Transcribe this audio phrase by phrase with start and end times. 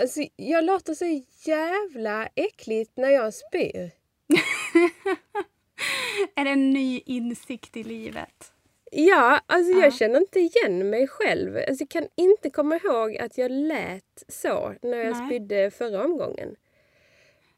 [0.00, 3.90] Alltså, jag låter så jävla äckligt när jag spyr.
[6.34, 8.52] är det en ny insikt i livet?
[8.92, 9.78] Ja, alltså Ja.
[9.84, 11.56] jag känner inte igen mig själv.
[11.56, 15.26] Alltså, jag kan inte komma ihåg att jag lät så när jag Nej.
[15.26, 16.56] spydde förra omgången.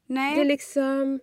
[0.07, 1.21] Nej, Det är liksom...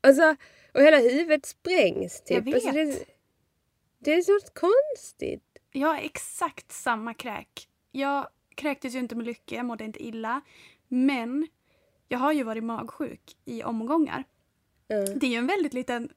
[0.00, 0.36] Alltså,
[0.74, 2.46] och hela huvudet sprängs typ.
[2.46, 3.08] Jag Alltså, det, vet.
[3.98, 5.42] det är så konstigt.
[5.72, 7.68] jag har exakt samma kräk.
[7.92, 10.40] Jag kräktes ju inte med lycka, mådde inte illa.
[10.88, 11.48] Men
[12.08, 14.24] jag har ju varit magsjuk i omgångar.
[14.88, 14.96] Ja.
[14.96, 16.08] Det är ju en väldigt liten,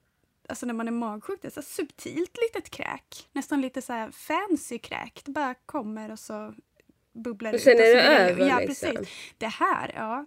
[0.49, 3.29] alltså när man är magsjuk, det är så subtilt litet kräk.
[3.31, 5.21] Nästan lite så här fancy kräk.
[5.25, 6.53] Det bara kommer och så
[7.13, 7.61] bubblar Och ut.
[7.61, 8.89] sen är det över, Ja, liksom.
[8.95, 9.09] precis.
[9.37, 10.25] Det här, ja.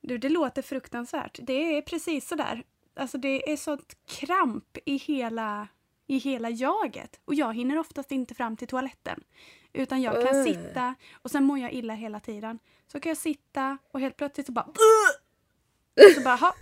[0.00, 1.38] Du, det låter fruktansvärt.
[1.42, 2.64] Det är precis så där.
[2.94, 5.68] Alltså det är sånt kramp i hela,
[6.06, 7.20] i hela jaget.
[7.24, 9.24] Och jag hinner oftast inte fram till toaletten.
[9.72, 10.44] Utan jag kan Äh.
[10.44, 12.58] sitta och sen mår jag illa hela tiden.
[12.92, 14.66] Så kan jag sitta och helt plötsligt så bara...
[16.14, 16.54] Så bara, ha,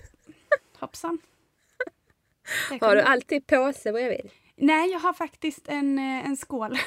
[0.79, 1.19] hoppsan.
[2.81, 4.31] Har du alltid påse bredvid?
[4.57, 6.79] Nej, jag har faktiskt en, eh, en skål.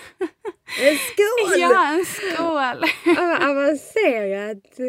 [0.82, 1.58] En skål!
[1.60, 2.84] ja, en skål!
[3.50, 4.80] Avancerat.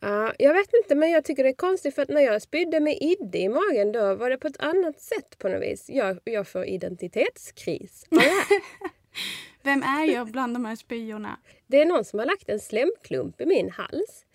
[0.00, 2.80] Ja, jag vet inte, men jag tycker det är konstigt för att när jag spydde
[2.80, 5.84] med idde i magen då var det på ett annat sätt på något vis.
[5.88, 8.06] Jag, jag får identitetskris.
[9.62, 11.38] Vem är jag bland de här spyorna?
[11.66, 14.26] Det är någon som har lagt en slemklump i min hals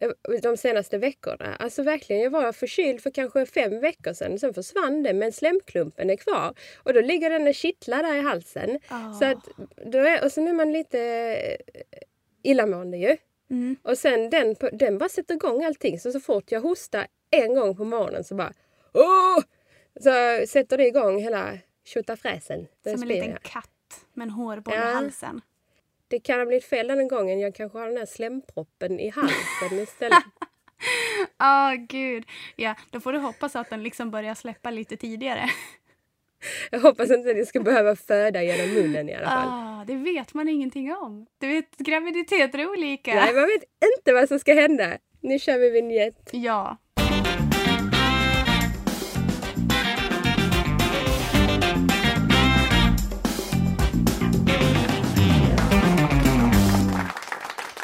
[0.00, 0.10] eh,
[0.42, 1.56] de senaste veckorna.
[1.58, 4.38] Alltså verkligen, jag var förkyld för kanske fem veckor sedan.
[4.38, 6.54] Sen försvann det, men slemklumpen är kvar.
[6.76, 8.78] Och då ligger den och kittlar där i halsen.
[8.88, 9.12] Ah.
[9.12, 9.48] Så att,
[9.86, 11.98] då är, och sen är man lite eh,
[12.42, 13.16] illamående ju.
[13.50, 13.76] Mm.
[13.82, 16.00] Och sen den, den bara sätter igång allting.
[16.00, 18.52] Så, så fort jag hostar en gång på morgonen så bara
[18.92, 19.38] Åh!
[20.00, 22.66] Så sätter det igång hela tjotafräsen.
[22.84, 23.42] Då Som en liten jag.
[23.42, 24.90] katt med en hårboll Ja.
[24.90, 25.40] i halsen.
[26.08, 27.40] Det kan ha blivit fel den gången.
[27.40, 30.18] Jag kanske har den här slemproppen i halsen istället.
[31.42, 32.24] Åh gud.
[32.56, 35.50] Ja, då får du hoppas att den liksom börjar släppa lite tidigare.
[36.70, 39.48] Jag hoppas inte att jag ska behöva föda genom munnen i alla fall.
[39.48, 41.26] Ah, det vet man ingenting om.
[41.38, 43.14] Du vet, graviditeter är olika.
[43.14, 43.62] Nej, man vet
[43.98, 44.98] inte vad som ska hända.
[45.20, 46.30] Nu kör vi vignett.
[46.32, 46.76] Ja.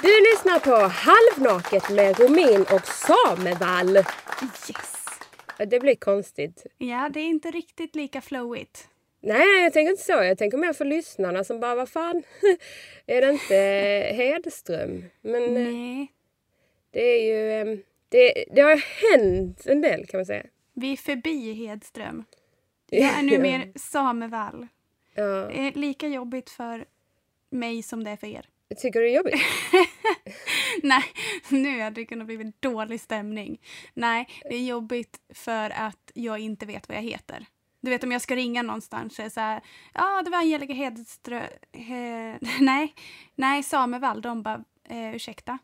[0.03, 3.97] Du lyssnar på Halvnaket med Romin och Samevall.
[3.97, 4.96] Yes.
[5.59, 6.67] Det blir konstigt.
[6.79, 8.89] Ja, det är inte riktigt lika flowigt.
[9.21, 10.13] Nej, jag tänker inte så.
[10.13, 12.23] Jag tänker mer för lyssnarna som bara, vad fan,
[13.07, 13.55] är det inte
[14.23, 15.05] Hedström?
[15.21, 16.13] Men eh, Nej.
[16.91, 17.79] det är ju, eh,
[18.09, 20.47] det, det har hänt en del kan man säga.
[20.75, 22.25] Vi är förbi Hedström.
[22.91, 24.67] Jag är nu mer Samevall.
[25.15, 26.85] Ja, Det är lika jobbigt för
[27.51, 28.49] mig som det är för er.
[28.75, 29.41] Tycker det är jobbigt.
[30.83, 31.03] Nej,
[31.49, 33.61] nu hade det kunnat bli dålig stämning.
[33.95, 37.47] Nej, det är jobbigt för att jag inte vet vad jag heter.
[37.81, 39.61] Du vet om jag ska ringa någonstans så är det så här,
[39.95, 42.95] ja det var Angelica Hedström, he, nej,
[43.35, 45.59] nej Samevall, de bara, eh, ursäkta?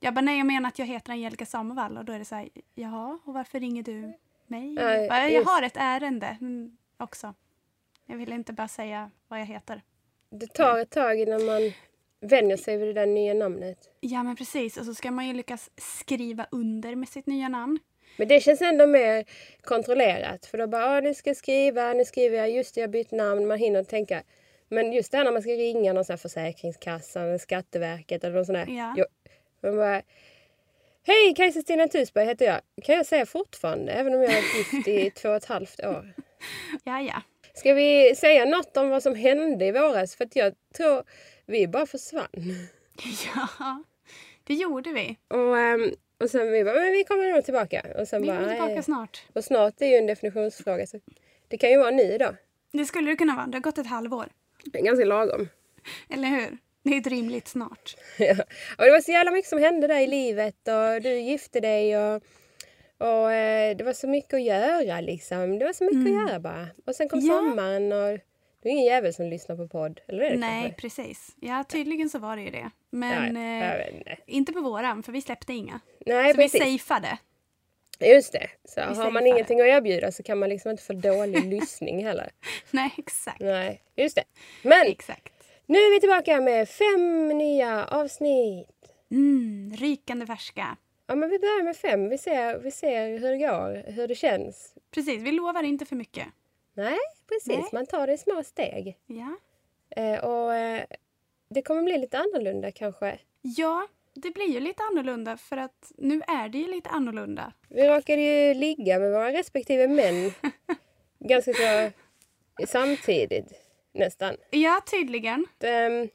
[0.00, 2.34] Jag bara, nej jag menar att jag heter Angelica Samevall och då är det så
[2.34, 4.12] här, jaha, och varför ringer du
[4.46, 4.74] mig?
[4.74, 7.34] Jag bara, jag har ett ärende mm, också.
[8.06, 9.82] Jag vill inte bara säga vad jag heter.
[10.30, 11.72] Det tar ett tag innan man
[12.24, 13.78] vänjer sig vid det där nya namnet.
[14.00, 17.78] Ja men precis, och så ska man ju lyckas skriva under med sitt nya namn.
[18.16, 19.24] Men det känns ändå mer
[19.62, 20.46] kontrollerat.
[20.46, 22.92] För då bara, ah, nu ska jag skriva, nu skriver jag, just det, jag har
[22.92, 23.46] bytt namn.
[23.46, 24.22] Man hinner tänka.
[24.68, 28.46] Men just det här när man ska ringa någon sån här Försäkringskassan Skatteverket eller någon
[28.46, 28.66] sån där.
[28.68, 28.94] Ja.
[28.96, 29.04] Jo,
[29.62, 30.02] man bara,
[31.06, 32.60] Hej, Kajsa-Stina Thusberg heter jag.
[32.82, 35.80] Kan jag säga fortfarande, även om jag har varit gift i två och ett halvt
[35.80, 36.14] år.
[36.84, 37.22] Ja, ja.
[37.54, 40.16] Ska vi säga något om vad som hände i våras?
[40.16, 41.04] För att jag tror
[41.46, 42.28] vi bara försvann.
[43.34, 43.82] Ja,
[44.44, 45.16] det gjorde vi.
[45.28, 45.90] Och, ehm,
[46.20, 47.86] och sen vi bara, men vi kommer nog tillbaka.
[47.98, 49.22] Och sen Vi bara, är tillbaka snart.
[49.32, 50.86] Och snart är ju en definitionsfråga.
[50.86, 51.00] Så
[51.48, 52.34] det kan ju vara nu då.
[52.72, 53.46] Det skulle det kunna vara.
[53.46, 54.26] Det har gått ett halvår.
[54.64, 55.48] Det är ganska lagom.
[56.10, 56.58] Eller hur?
[56.82, 57.96] Det är ett rimligt snart.
[58.18, 58.32] Ja.
[58.78, 61.98] och det var så jävla mycket som hände där i livet och du gifte dig
[61.98, 62.22] och,
[62.98, 65.58] och eh, det var så mycket att göra liksom.
[65.58, 66.66] Det var så mycket att göra bara.
[66.86, 67.30] Och sen kom Mm.
[67.30, 67.38] Ja.
[67.38, 68.18] sommaren och
[68.64, 70.00] det är ingen jävel som lyssnar på podd.
[70.08, 70.80] Eller är det Nej, kanske?
[70.80, 71.36] precis.
[71.40, 72.70] Ja, tydligen så var det ju det.
[72.90, 74.52] Men Nej, eh, inte.
[74.52, 75.80] på våran, för vi släppte inga.
[76.06, 76.82] Nej, så vi precis.
[76.82, 77.18] safeade.
[78.00, 78.48] Just det.
[78.64, 82.04] Så har säger man ingenting att erbjuda så kan man liksom inte få dålig lyssning
[82.04, 82.30] heller.
[82.70, 83.40] Nej, exakt.
[83.40, 84.24] Nej, just det.
[84.62, 85.32] Men Exakt.
[85.66, 88.68] nu är vi tillbaka med fem nya avsnitt.
[89.10, 90.76] Mm, rykande färska.
[91.06, 92.08] Ja, men vi börjar med fem.
[92.08, 94.74] Vi ser, vi ser hur det går, hur det känns.
[94.90, 96.26] Precis, vi lovar inte för mycket.
[96.74, 96.98] Nej,
[97.28, 97.48] precis.
[97.48, 97.68] Nej.
[97.72, 98.98] Man tar det i små steg.
[99.06, 99.36] Ja,
[99.96, 100.84] Eh, och eh,
[101.48, 103.18] det kommer bli lite annorlunda kanske.
[103.42, 107.52] Ja, det blir ju lite annorlunda för att nu är det ju lite annorlunda.
[107.68, 110.32] Vi råkade ju ligga med våra respektive män
[111.18, 111.90] ganska så
[112.66, 113.52] samtidigt
[113.92, 114.36] nästan.
[114.50, 115.46] Ja, tydligen.
[115.60, 116.08] Ehm,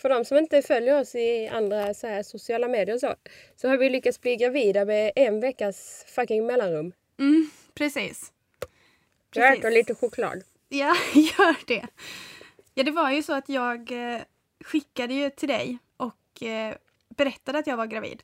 [0.00, 3.14] för de som inte följer oss i andra så här, sociala medier och så,
[3.56, 6.92] så har vi lyckats bli gravida med en veckas fucking mellanrum.
[7.18, 8.32] Mm, precis.
[9.34, 10.42] Jag äter lite choklad.
[10.68, 11.86] Ja, gör det.
[12.74, 14.20] Ja, det var ju så att jag eh,
[14.64, 16.74] skickade ju till dig och eh,
[17.08, 18.22] berättade att jag var gravid.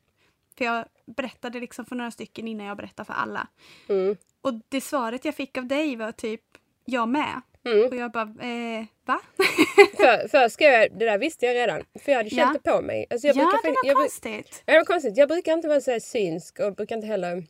[0.59, 3.49] För jag berättade liksom för några stycken innan jag berättade för alla.
[3.89, 4.17] Mm.
[4.41, 6.43] Och det svaret jag fick av dig var typ
[6.85, 7.41] jag med.
[7.65, 7.87] Mm.
[7.87, 9.21] Och jag bara, eh, va?
[9.97, 11.85] För, först skrev jag, det där visste jag redan.
[12.05, 12.61] För jag hade känt Ja.
[12.65, 13.07] det på mig.
[13.11, 14.63] Alltså jag ja, brukar, det var jag, konstigt.
[14.67, 15.17] Ja, det var konstigt.
[15.17, 17.45] Jag brukar inte vara så här synsk och brukar inte heller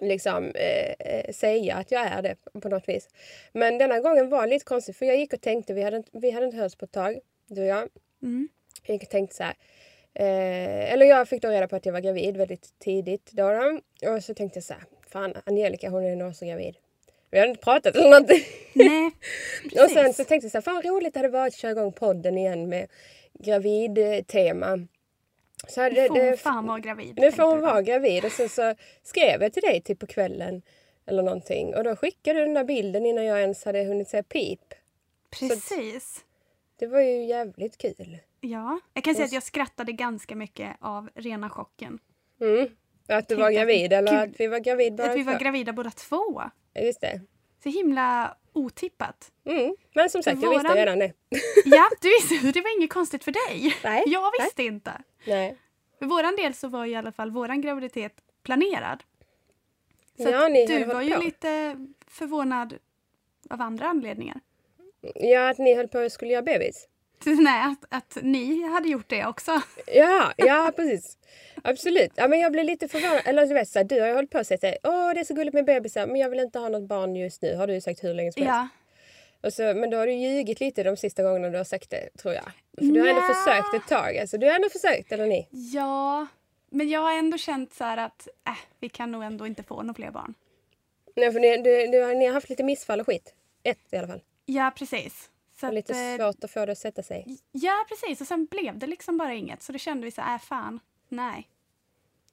[0.00, 3.08] liksom eh, eh, säga att jag är det på något vis.
[3.52, 6.30] Men denna gången var lite konstigt för jag gick och tänkte, vi hade, inte- vi
[6.30, 7.88] hade inte hörts på ett tag, du och jag.
[8.22, 8.48] Mm.
[8.86, 9.54] Jag gick och tänkte så här.
[10.14, 13.50] Eh, eller jag fick då reda på att jag var gravid väldigt tidigt då.
[13.52, 13.80] då.
[14.10, 16.76] Och så tänkte jag så här, fan Angelica hon är nog så gravid.
[17.30, 18.42] Vi hade inte pratat eller någonting.
[18.74, 19.10] Nej.
[19.84, 21.92] Och sen så tänkte jag så här, fan roligt det hade varit att köra igång
[21.92, 22.86] podden igen med
[23.34, 24.86] gravid-tema.
[25.66, 27.18] Så hade, Nu får hon fan vara gravid.
[27.18, 30.62] nu får hon vara gravid och sen så skrev jag till dig typ på kvällen
[31.06, 34.22] eller någonting och då skickade du den där bilden innan jag ens hade hunnit säga
[34.22, 34.60] pip.
[35.30, 36.24] Precis.
[36.78, 38.18] Det var ju jävligt kul.
[38.40, 41.98] Ja, jag kan säga att jag skrattade ganska mycket av rena chocken.
[42.40, 42.68] Mm.
[43.08, 45.90] Att du var gravid eller att vi var gravid bara att vi var gravida båda
[45.90, 46.42] två.
[46.72, 47.20] Ja, Just det.
[47.62, 49.32] Så himla otippat.
[49.44, 49.76] Mm.
[49.94, 51.12] Men som sagt, jag visste våran- redan det.
[51.64, 53.76] Ja, du visste, det var inget konstigt för dig.
[53.84, 54.02] Nej.
[54.06, 54.92] Jag visste inte.
[55.26, 55.56] Nej.
[55.98, 58.12] För våran del så var i alla fall våran graviditet
[58.42, 59.02] planerad.
[60.16, 61.20] Så Ja, du var ju på.
[61.22, 61.76] lite
[62.06, 62.78] förvånad
[63.50, 64.40] av andra anledningar.
[65.14, 66.88] Ja, att ni höll på att skulle göra bebis.
[67.24, 69.60] Nej, att, att ni hade gjort det också.
[69.86, 71.16] Ja, ja precis.
[71.64, 72.12] Absolut.
[72.14, 73.22] Ja, men jag blev lite förvånad.
[73.24, 75.24] Eller du vet, så här, du har ju hållit på att säga åh det är
[75.24, 77.54] så gulligt med bebisar men jag vill inte ha något barn just nu.
[77.56, 78.54] Har du sagt hur länge som helst.
[78.54, 78.68] Ja,
[79.48, 82.08] Och så, men då har du ljugit lite de sista gångerna du har sagt det
[82.18, 82.44] tror jag.
[82.78, 83.34] För du har ändå Nja.
[83.34, 84.18] försökt ett tag.
[84.18, 85.48] Alltså, du har ändå försökt, eller ni?
[85.50, 86.26] ja.
[86.70, 89.94] Men jag har ändå känt så att äh, vi kan nog ändå inte få några
[89.94, 90.34] fler barn.
[91.16, 93.34] Nej, för ni, du, du, har- ni har haft lite missfall och skit.
[93.62, 94.20] Ett i alla fall.
[94.46, 95.30] Ja, precis.
[95.60, 97.26] Så Och lite att, eh, svårt att få det att sätta sig.
[97.52, 98.20] Ja, precis.
[98.20, 99.62] Och sen blev det liksom bara inget.
[99.62, 101.48] Så då kände vi så här, äh, fan, nej.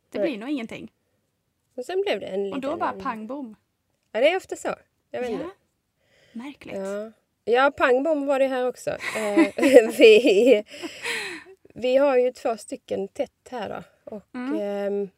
[0.09, 0.27] Det Nej.
[0.29, 0.91] blir nog ingenting.
[1.75, 2.61] Och sen blev det en Och liten...
[2.61, 3.55] då bara pang bom.
[4.11, 4.75] Ja, det är ofta så.
[5.11, 5.35] Jag vet Ja.
[5.35, 5.49] inte.
[6.31, 6.75] Märkligt.
[6.75, 7.11] Ja.
[7.45, 8.89] ja, pang bom var det här också.
[8.89, 9.47] Eh,
[9.97, 10.63] vi,
[11.73, 13.83] vi har ju två stycken tätt här då.
[14.15, 14.59] Och Mm.
[14.61, 15.09] ehm,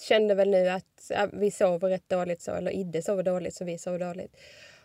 [0.00, 2.50] kände väl nu att ja, vi sover rätt dåligt så.
[2.54, 4.36] Eller Idde sover dåligt så vi sover dåligt.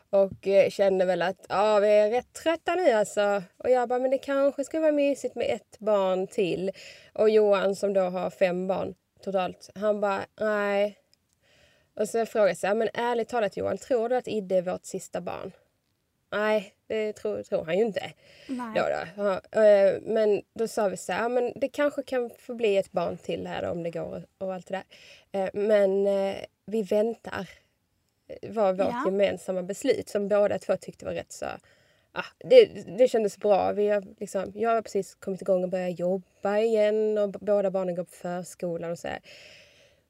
[0.09, 3.43] Och eh, kände väl att ja, vi är rätt trötta nu alltså.
[3.57, 6.71] Och jag bara, men det kanske ska vara mysigt med ett barn till.
[7.13, 9.69] Och Johan som då har fem barn totalt.
[9.75, 10.97] Han bara, nej.
[11.95, 15.21] Och så frågade jag men ärligt talat Johan, tror du att Idde är vårt sista
[15.21, 15.51] barn?
[16.31, 18.11] Nej, det tror, tror han ju inte.
[18.47, 18.71] Nej.
[18.75, 19.23] Då då.
[19.23, 22.91] Ja, eh, men då sa vi så här, men det kanske kan få bli ett
[22.91, 24.83] barn till här om det går och allt det
[25.31, 25.43] där.
[25.43, 26.05] Eh, Men
[26.65, 27.49] vi väntar.
[28.41, 29.01] Det var vårt Ja.
[29.05, 31.45] gemensamma beslut som båda två tyckte var rätt så...
[32.11, 32.65] Ah, det,
[32.97, 33.71] det kändes bra.
[33.71, 37.95] Vi har liksom, jag har precis kommit igång och börjat jobba igen och båda barnen
[37.95, 39.19] går på förskolan och så här.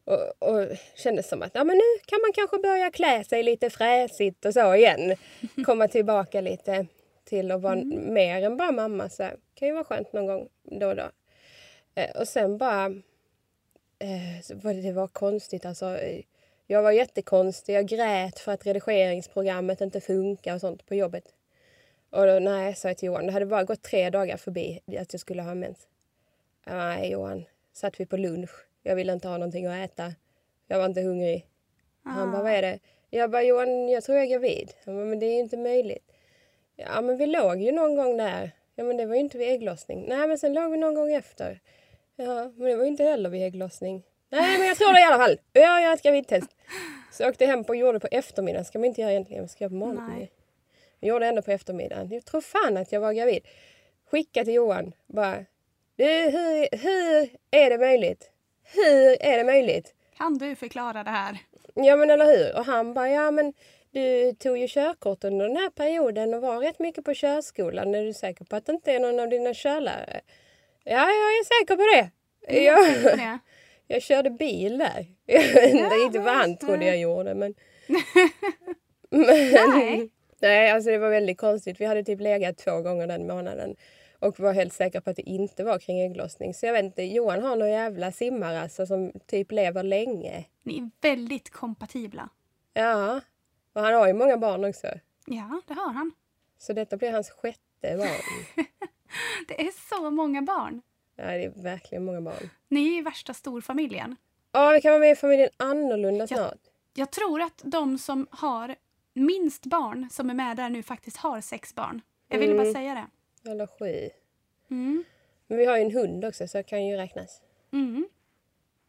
[0.05, 3.69] Och, och kändes som att ja, men nu kan man kanske börja klä sig lite
[3.69, 5.15] fräsigt och så igen.
[5.65, 6.85] Komma tillbaka lite
[7.23, 9.09] till att vara mer än bara mamma.
[9.09, 9.35] Så här.
[9.55, 11.09] kan ju vara skönt någon gång då och då.
[11.95, 12.85] Eh, och sen bara...
[13.99, 15.97] Eh, det var konstigt alltså.
[15.97, 16.21] Eh,
[16.71, 17.73] jag var jättekonstig.
[17.73, 21.23] Jag grät för att redigeringsprogrammet inte funkar och sånt på jobbet.
[22.09, 23.25] Och då, nej, sa jag till Johan.
[23.25, 25.87] Det hade bara gått tre dagar förbi att jag skulle ha mens.
[26.65, 27.45] Nej, Johan.
[27.73, 28.49] Satt vi på lunch.
[28.83, 30.13] Jag ville inte ha någonting att äta.
[30.67, 31.45] Jag var inte hungrig.
[32.03, 32.79] Han bara, vad är det?
[33.09, 34.73] Jag bara, Johan, jag tror jag är gravid.
[34.85, 36.11] Han bara, men det är ju inte möjligt.
[36.75, 38.51] Ja, men vi låg ju någon gång där.
[38.75, 40.05] Ja, men det var ju inte vid ägglossning.
[40.07, 41.59] Nej, men sen låg vi någon gång efter.
[42.15, 44.03] Ja, men det var ju inte heller vid ägglossning.
[44.29, 45.39] Nej, men jag tror det i alla fall.
[45.53, 46.49] Jag gör ett gravidtest.
[47.11, 48.65] Så jag åkte hem på och gjorde på eftermiddagen.
[48.65, 49.41] ska man inte göra egentligen.
[49.41, 50.13] Man ska göra på morgonen.
[50.17, 50.31] Nej.
[50.99, 52.11] Jag gjorde ändå på eftermiddagen.
[52.11, 53.47] Jag tror fan att jag var gravid.
[54.11, 54.93] Skicka till Johan.
[55.07, 55.45] Bara,
[55.95, 58.31] du, hur, hur är det möjligt?
[58.63, 59.93] Hur är det möjligt?
[60.17, 61.37] Kan du förklara det här?
[61.73, 62.57] Ja men eller hur?
[62.57, 63.53] Och han bara, ja men
[63.91, 67.95] du tog ju körkort under den här perioden och var rätt mycket på körskolan.
[67.95, 70.21] Är du säker på att det inte är någon av dina körlärare?
[70.83, 72.09] Ja, jag är säker på det.
[72.61, 73.39] Jag Jag, det.
[73.91, 75.05] Jag körde bil där.
[75.25, 77.53] Jag vet inte vad han trodde jag gjorde men...
[79.09, 80.09] men Nej.
[80.41, 81.81] Nej, alltså det var väldigt konstigt.
[81.81, 83.75] Vi hade typ legat två gånger den månaden.
[84.19, 86.53] och var helt säker på att det inte var kring ägglossning.
[86.53, 90.45] Så jag vet inte, Johan har några jävla simmare alltså, som typ lever länge.
[90.63, 92.29] Ni är väldigt kompatibla.
[92.73, 93.21] Ja,
[93.73, 94.87] och han har ju många barn också.
[95.25, 96.11] Ja, det har han.
[96.57, 98.65] Så detta blir hans sjätte barn.
[99.47, 100.81] Det är så många barn.
[101.21, 102.49] Ja, det är verkligen många barn.
[102.69, 104.15] Ni är ju värsta storfamiljen.
[104.51, 106.57] Ja, vi kan vara med i familjen annorlunda snart.
[106.93, 108.75] Jag tror att de som har
[109.13, 112.01] minst barn som är med där nu faktiskt har sex barn.
[112.27, 112.73] Jag ville bara Mm.
[112.73, 112.93] säga
[113.43, 113.51] det.
[113.51, 114.09] Eller sju.
[114.71, 115.03] Mm.
[115.47, 117.41] Men vi har ju en hund också så det kan ju räknas.
[117.73, 118.07] Mm.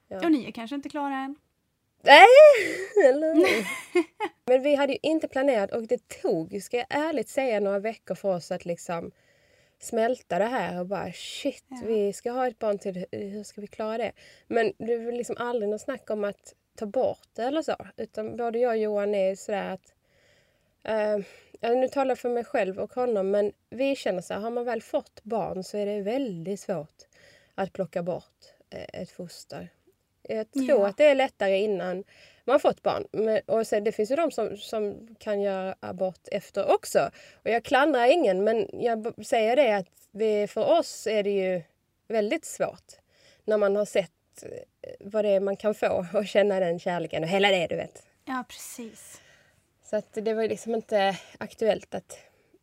[0.08, 0.16] Ja.
[0.25, 1.37] Och ni är kanske inte klara än.
[2.02, 2.26] Nej!
[3.08, 3.34] Eller?
[4.46, 8.14] Men vi hade ju inte planerat och det tog, ska jag ärligt säga, några veckor
[8.14, 9.10] för oss att liksom
[9.80, 11.76] smälta det här och bara shit, Ja.
[11.87, 14.12] vi ska ha ett barn till, hur ska vi klara det?
[14.46, 17.76] Men det var liksom aldrig något snack om att ta bort det eller så.
[17.96, 19.94] Utan både jag och Johan är sådär att
[20.84, 21.18] eh,
[21.76, 24.64] nu talar jag för mig själv och honom men vi känner så här, har man
[24.64, 26.96] väl fått barn så är det väldigt svårt
[27.54, 29.68] att plocka bort eh, ett foster.
[30.22, 30.87] Jag tror Ja.
[30.88, 32.04] att det är lättare innan
[32.50, 33.07] man fått barn.
[33.12, 37.11] Men, och sen, det finns ju de som, som kan göra abort efter också.
[37.42, 41.62] Och jag klandrar ingen men jag säger det att det, för oss är det ju
[42.09, 42.92] väldigt svårt
[43.45, 44.50] när man har sett eh,
[45.00, 48.02] vad det är man kan få och känna den kärleken och hela det du vet.
[48.25, 49.21] Ja, precis.
[49.83, 52.19] Så att det var liksom inte aktuellt att,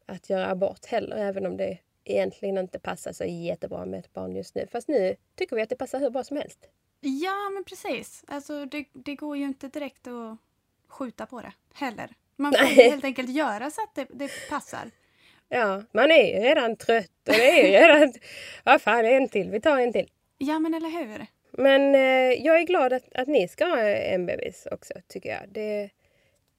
[0.06, 4.36] att göra abort heller även om det egentligen inte passar så jättebra med ett barn
[4.36, 4.68] just nu.
[4.72, 6.70] Fast nu tycker vi att det passar hur bra som helst.
[7.00, 8.24] Ja, men precis.
[8.28, 10.38] Alltså, det, det går ju inte direkt att
[10.88, 12.10] skjuta på det heller.
[12.36, 14.92] Man får helt enkelt göra så att det, det passar.
[15.50, 18.14] Ja, man är ju redan trött och det är ju redan...
[18.64, 19.50] Vad fan, en till.
[19.50, 20.10] Vi tar en till.
[20.38, 21.26] Ja, men eller hur?
[21.52, 25.50] Men eh, jag är glad att, att ni ska ha en bebis också, tycker jag.
[25.50, 25.90] Det,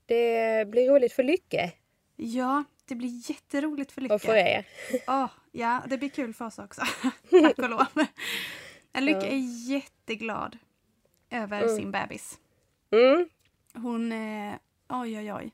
[0.06, 1.72] det blir roligt för Lycke
[2.20, 4.66] Ja, det blir jätteroligt för och för er.
[5.06, 6.82] Åh, ja, det blir kul för oss också.
[7.30, 7.86] Tack och lov.
[8.94, 9.26] Lycka Ja.
[9.32, 10.58] är jätteglad
[11.30, 11.76] över Mm.
[11.76, 12.38] sin bebis.
[12.92, 13.28] Mm.
[13.74, 14.54] Hon, eh,
[14.88, 15.52] oj oj oj.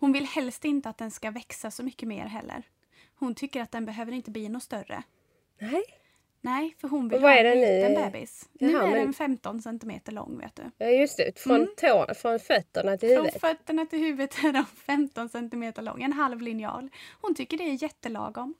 [0.00, 2.62] Hon vill helst inte att den ska växa så mycket mer heller.
[3.18, 5.02] Hon tycker att den behöver inte bli något större.
[5.60, 5.82] Nej.
[6.40, 8.10] Nej, för hon vill ha en den liten nu?
[8.10, 8.48] bebis.
[8.52, 10.62] Jaha, nu är men- den 15 centimeter lång vet du.
[10.78, 11.38] Ja, just det.
[11.38, 11.68] Från, Mm.
[11.76, 13.40] tå, från fötterna till Från huvudet.
[13.40, 16.90] fötterna till huvudet är de 15 centimeter lång, en halv linjal.
[17.20, 18.54] Hon tycker det är jättelagom.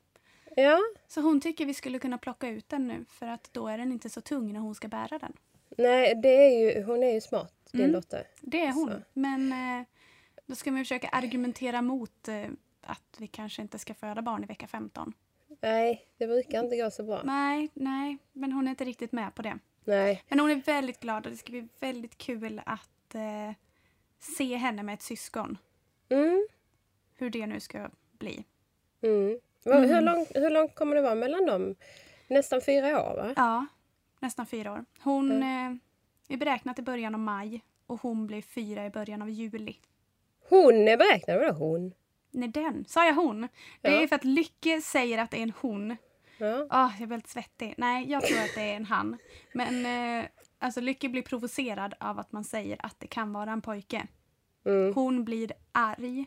[0.63, 0.79] Ja.
[1.09, 3.93] Så hon tycker vi skulle kunna plocka ut den nu för att då är den
[3.93, 5.33] inte så tung när hon ska bära den.
[5.77, 7.93] Nej, det är ju, hon är ju smart, din Mm.
[7.93, 8.27] dotter.
[8.41, 8.89] Det är hon.
[8.91, 9.01] Så.
[9.13, 9.87] Men eh,
[10.47, 12.45] då ska man försöka argumentera mot eh,
[12.81, 15.13] att vi kanske inte ska föda barn i vecka 15.
[15.61, 17.23] Nej, det brukar inte gå så bra.
[17.25, 19.59] Nej, nej, men hon är inte riktigt med på det.
[19.85, 20.25] Nej.
[20.29, 23.53] Men hon är väldigt glad och det ska bli väldigt kul att eh,
[24.19, 25.59] se henne med ett syskon.
[26.09, 26.47] Mm.
[27.15, 28.45] Hur det nu ska bli.
[29.03, 29.39] Mm.
[29.65, 30.05] Vad- Hur, Mm.
[30.05, 31.75] långt, hur långt kommer det vara mellan dem?
[32.29, 33.33] Nästan fyra år, va?
[33.37, 33.67] Ja,
[34.21, 34.85] nästan fyra år.
[35.03, 35.73] Hon eh,
[36.29, 39.77] är beräknat i början av maj och hon blir fyra i början av juli.
[40.49, 41.95] Hon är beräknad, vadå hon?
[42.31, 42.85] Nej, den.
[42.89, 43.41] Sa jag hon?
[43.81, 44.01] Det Ja.
[44.03, 45.97] är för att Lycke säger att det är en hon.
[46.39, 46.67] Ja.
[46.71, 47.75] Ah, jag är väldigt svettig.
[47.79, 49.19] Nej, jag tror att det är en han.
[49.55, 49.87] Men
[50.21, 50.27] eh,
[50.59, 54.07] alltså Lycke blir provocerad av att man säger att det kan vara en pojke.
[54.67, 54.95] Mm.
[54.95, 56.27] Hon blir arg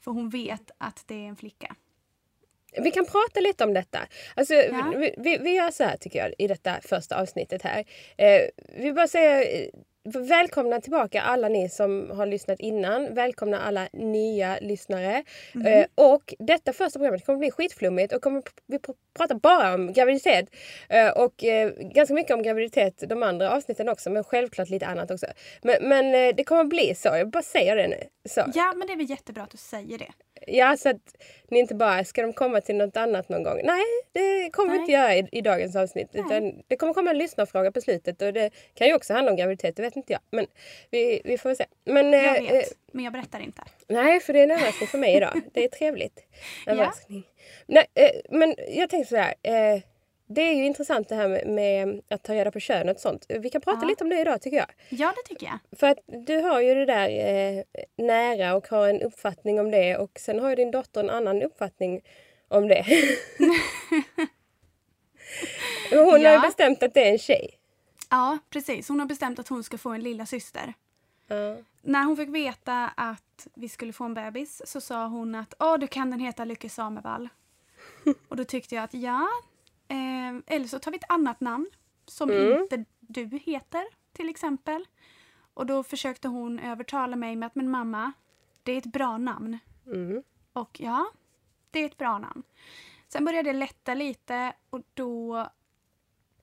[0.00, 1.74] för hon vet att det är en flicka.
[2.76, 3.98] Vi kan prata lite om detta.
[4.34, 4.92] Alltså, Ja.
[4.96, 7.84] vi, vi, vi gör så här tycker jag i detta första avsnittet här.
[8.16, 8.40] Eh,
[8.78, 9.68] vi bara säger eh,
[10.20, 13.14] välkomna tillbaka alla ni som har lyssnat innan.
[13.14, 15.24] Välkomna alla nya lyssnare.
[15.52, 15.66] Mhm.
[15.66, 19.92] Eh, och detta första programmet kommer bli skitflummigt och kommer vi pr- prata bara om
[19.92, 20.46] graviditet.
[20.88, 25.10] Eh, och eh, ganska mycket om graviditet de andra avsnitten också men självklart lite annat
[25.10, 25.26] också.
[25.62, 28.02] Men, men eh, det kommer bli så, jag bara säger det nu.
[28.28, 28.44] Så.
[28.54, 30.12] Ja, men det är väl jättebra att du säger det.
[30.46, 31.16] Ja, så att
[31.48, 33.60] ni inte bara, ska de komma till något annat någon gång?
[33.64, 36.08] Nej, det kommer vi inte göra i, i dagens avsnitt.
[36.68, 39.76] Det kommer komma en lyssnarfråga på slutet och det kan ju också handla om graviditet,
[39.76, 40.20] det vet inte jag.
[40.30, 40.46] Men
[40.90, 41.66] vi, vi får se.
[41.84, 43.62] Men, Jag eh, vet, eh, men jag berättar inte.
[43.88, 45.40] nej, för det är en överraskning för mig idag.
[45.52, 46.24] Det är trevligt.
[46.66, 47.26] Överraskning.
[47.66, 49.34] Nej, eh, men jag tänkte så här.
[49.42, 49.80] Eh,
[50.28, 53.26] det är ju intressant det här med, med att ta reda på kön och sånt.
[53.28, 53.88] Vi kan prata Ja.
[53.88, 54.70] lite om det idag tycker jag.
[54.88, 55.58] Ja, det tycker jag.
[55.78, 57.62] För att du har ju det där eh,
[57.96, 61.42] nära och har en uppfattning om det och sen har ju din dotter en annan
[61.42, 62.00] uppfattning
[62.48, 62.84] om det.
[65.90, 66.40] Hon har ju Ja.
[66.40, 67.50] bestämt att det är en tjej.
[68.10, 68.88] Ja, precis.
[68.88, 70.74] Hon har bestämt att hon ska få en lilla syster.
[71.28, 71.56] Ja.
[71.82, 75.78] När hon fick veta att vi skulle få en bebis så sa hon att Åh,
[75.78, 77.28] då kan den heta Lykke Samevall.
[78.28, 79.28] Och då tyckte jag att ja,
[79.88, 81.70] eh, eller så tar vi ett annat namn
[82.06, 82.62] som Mm.
[82.62, 84.84] inte du heter till exempel.
[85.54, 88.12] Och då försökte hon övertala mig med att men mamma,
[88.62, 89.58] det är ett bra namn.
[89.86, 90.22] Mm.
[90.52, 91.06] Och ja,
[91.70, 92.42] det är ett bra namn.
[93.08, 95.36] Sen började det lätta lite och då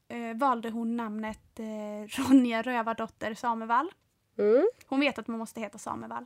[0.08, 3.92] eh, valde hon namnet eh, Ronja Rövardotter Samevall.
[4.38, 4.68] Mm.
[4.86, 6.26] Hon vet att man måste heta Samevall.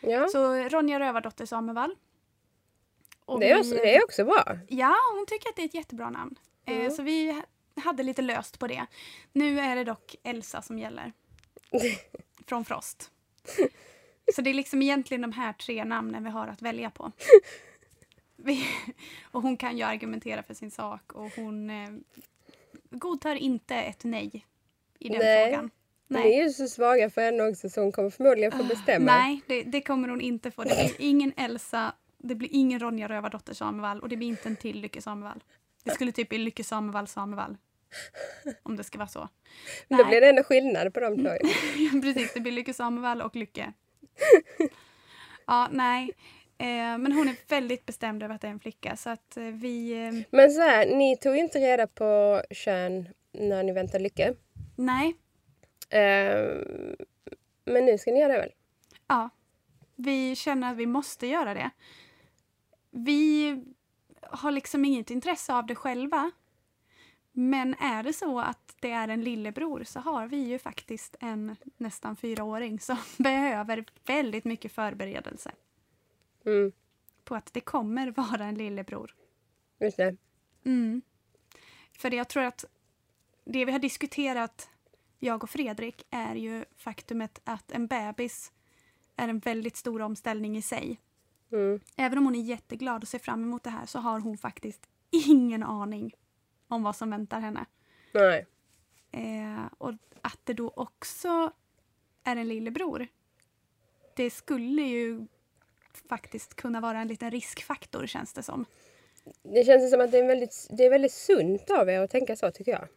[0.00, 0.28] Ja.
[0.28, 1.96] Så Ronja Rövardotter Samevall.
[3.24, 4.58] Och Det är, vi- också, det är också bra.
[4.68, 6.38] Ja, hon tycker att det är ett jättebra namn.
[6.66, 6.90] Eh, Mm.
[6.90, 7.42] så vi
[7.76, 8.86] hade lite löst på det.
[9.32, 11.12] Nu är det dock Elsa som gäller.
[12.46, 13.10] Från Frost.
[14.34, 17.12] Så det är liksom egentligen de här tre namnen vi har att välja på.
[18.36, 18.64] Vi,
[19.32, 21.88] och hon kan ju argumentera för sin sak och hon eh,
[22.90, 24.46] godtar inte ett nej
[24.98, 25.50] i den Nej.
[25.50, 25.70] frågan.
[26.08, 29.12] Ni är ju så svaga för henne också så hon kommer förmodligen få bestämma.
[29.12, 30.62] Ah, Nej, det, det kommer hon inte få.
[30.64, 34.56] Det blir ingen Elsa, det blir ingen Ronja Rövardotter Samevall och det blir inte en
[34.56, 35.44] till Lykke Samevall.
[35.86, 37.56] Det skulle typ bli Lykke Samevall Samevall.
[38.62, 39.28] Om det ska vara så.
[39.88, 41.30] Då blir det ändå skillnad på de två.
[42.02, 43.72] Precis, det blir Lykke Samevall och Lycke.
[45.46, 46.10] Ja, nej.
[46.58, 49.42] Eh, men hon är väldigt bestämd över att det är en flicka så att eh,
[49.44, 50.06] vi...
[50.06, 54.34] Eh, Men så här, ni tog inte reda på kön när ni väntade Lycke.
[54.76, 55.16] nej,
[55.90, 56.96] Ehm,
[57.64, 58.52] men nu ska ni göra det väl?
[59.06, 59.30] ja.
[59.96, 61.70] Vi känner att vi måste göra det.
[62.90, 63.50] Vi
[64.30, 66.30] har liksom inget intresse av det själva.
[67.32, 71.56] Men är det så att det är en lillebror så har vi ju faktiskt en
[71.76, 75.52] nästan fyraåring som behöver väldigt mycket förberedelse
[76.46, 76.72] Mm,
[77.24, 79.14] på att det kommer vara en lillebror.
[79.80, 80.16] just det.
[80.64, 81.02] Mm.
[81.92, 82.64] För jag tror att
[83.44, 84.70] det vi har diskuterat,
[85.18, 88.52] jag och Fredrik, är ju faktumet att en bebis
[89.16, 91.00] är en väldigt stor omställning i sig.
[91.52, 91.80] Mm.
[91.96, 94.86] Även om hon är jätteglad och ser fram emot det här så har hon faktiskt
[95.10, 96.14] ingen aning
[96.68, 97.66] om vad som väntar henne.
[98.12, 98.46] Nej.
[99.10, 101.52] Eh, och att det då också
[102.24, 103.06] är en lillebror,
[104.16, 105.26] det skulle ju
[106.08, 108.64] faktiskt kunna vara en liten riskfaktor känns det som.
[109.42, 112.36] Det känns som att det är, väldigt, det är väldigt sunt av er att tänka
[112.36, 112.88] så tycker jag.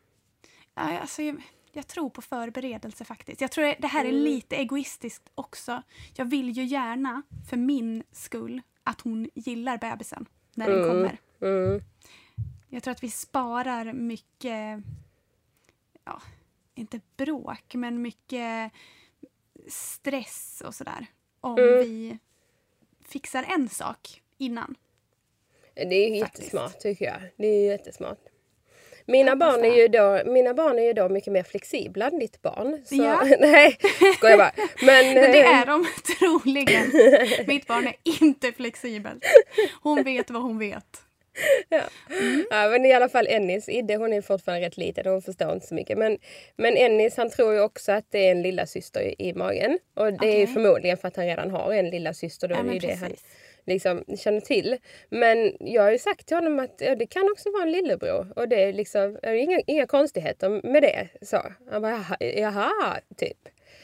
[0.76, 1.42] Ja, alltså, jag,
[1.80, 3.42] jag tror på förberedelse faktiskt.
[3.42, 5.82] Jag tror det- det här är lite egoistiskt också.
[6.16, 10.90] Jag vill ju gärna, för min skull, att hon gillar bebisen när den Mm.
[10.90, 11.18] kommer.
[11.42, 11.82] Mm.
[12.70, 14.80] Jag tror att vi sparar mycket,
[16.06, 16.22] ja,
[16.76, 18.72] inte bråk, men mycket
[19.68, 21.06] stress och sådär.
[21.42, 21.80] Om Mm.
[21.80, 22.18] vi
[23.06, 24.76] fixar en sak innan.
[25.74, 26.42] Det är Faktiskt.
[26.44, 27.22] jättesmart tycker jag.
[27.38, 28.20] Det är jättesmart.
[29.10, 32.42] Mina barn, är ju då, mina barn är ju då mycket mer flexibla än ditt
[32.42, 32.82] barn.
[32.86, 33.24] Så, Ja.
[33.40, 33.78] nej,
[34.18, 34.52] skojar bara.
[34.86, 35.86] Men, det eh, är de
[36.20, 36.92] troligen.
[37.48, 39.24] Mitt barn är inte flexibelt.
[39.84, 41.02] Hon vet vad hon vet.
[41.70, 41.82] Ja.
[42.50, 45.68] ja, men i alla fall Ennis, Idde hon är fortfarande rätt liten hon förstår inte
[45.68, 45.98] så mycket.
[45.98, 46.18] Men,
[46.58, 49.80] men Ennis han tror ju också att det är en lilla syster i, i magen.
[49.96, 50.54] Och det är ju Okej.
[50.54, 52.48] förmodligen för att han redan har en lilla syster.
[52.48, 53.26] Då Ja, är det det han precis.
[53.70, 54.78] Liksom känner till.
[55.10, 58.34] Men jag har ju sagt till honom att ja, det kan också vara en lillebror.
[58.36, 61.08] Och det är liksom är inga, inga konstigheter med det.
[61.22, 61.44] Så.
[61.72, 63.38] Han bara jaha, typ.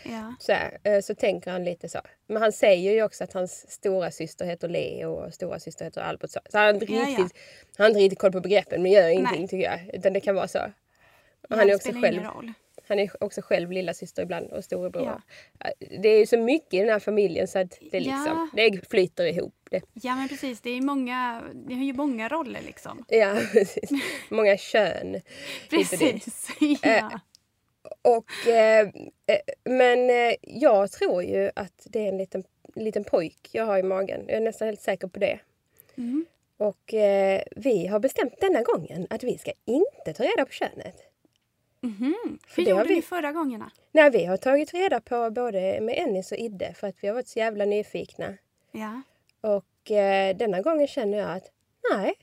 [0.03, 0.35] Ja.
[0.39, 1.99] Så, här, eh, så tänker han lite så.
[2.27, 6.01] Men han säger ju också att hans stora syster heter Leo och stora syster heter
[6.01, 6.29] Albert.
[6.29, 7.07] Så, så han, har inte Ja, ja.
[7.07, 7.37] riktigt,
[7.77, 9.47] han har inte riktigt koll på begreppen men gör ingenting Nej.
[9.47, 9.79] tycker jag.
[9.93, 10.59] Utan det kan vara så.
[11.49, 12.53] Och han, är också spelar själv, ingen roll.
[12.89, 15.03] Han är också själv lilla syster ibland och storebror.
[15.05, 15.21] Ja.
[15.59, 15.87] Ja.
[16.01, 18.69] Det är så mycket i den här familjen så att det, liksom, Ja.
[18.69, 19.53] det flyter ihop.
[19.71, 19.81] Det.
[19.93, 23.05] Ja men precis, det är många, det har ju många roller liksom.
[23.07, 23.89] Ja, precis.
[24.29, 25.11] Många kön.
[25.11, 25.21] dit.
[25.69, 26.47] Precis.
[26.83, 27.19] Ja.
[28.01, 28.87] Och, eh,
[29.27, 32.43] eh, men eh, jag tror ju att det är en liten,
[32.75, 34.21] liten pojk jag har i magen.
[34.27, 35.39] Jag är nästan helt säker på det.
[35.97, 36.25] Mm.
[36.57, 40.95] Och eh, vi har bestämt denna gången att vi ska inte ta reda på könet.
[41.85, 42.39] Mhm.
[42.47, 43.71] För Hur gjorde vi- ni förra gångerna?
[43.91, 47.15] Nej, vi har tagit reda på både med Ennis och Idde för att vi har
[47.15, 48.33] varit så jävla nyfikna.
[48.71, 49.01] Ja.
[49.41, 51.51] Och eh, denna gången känner jag att
[51.93, 52.13] nej,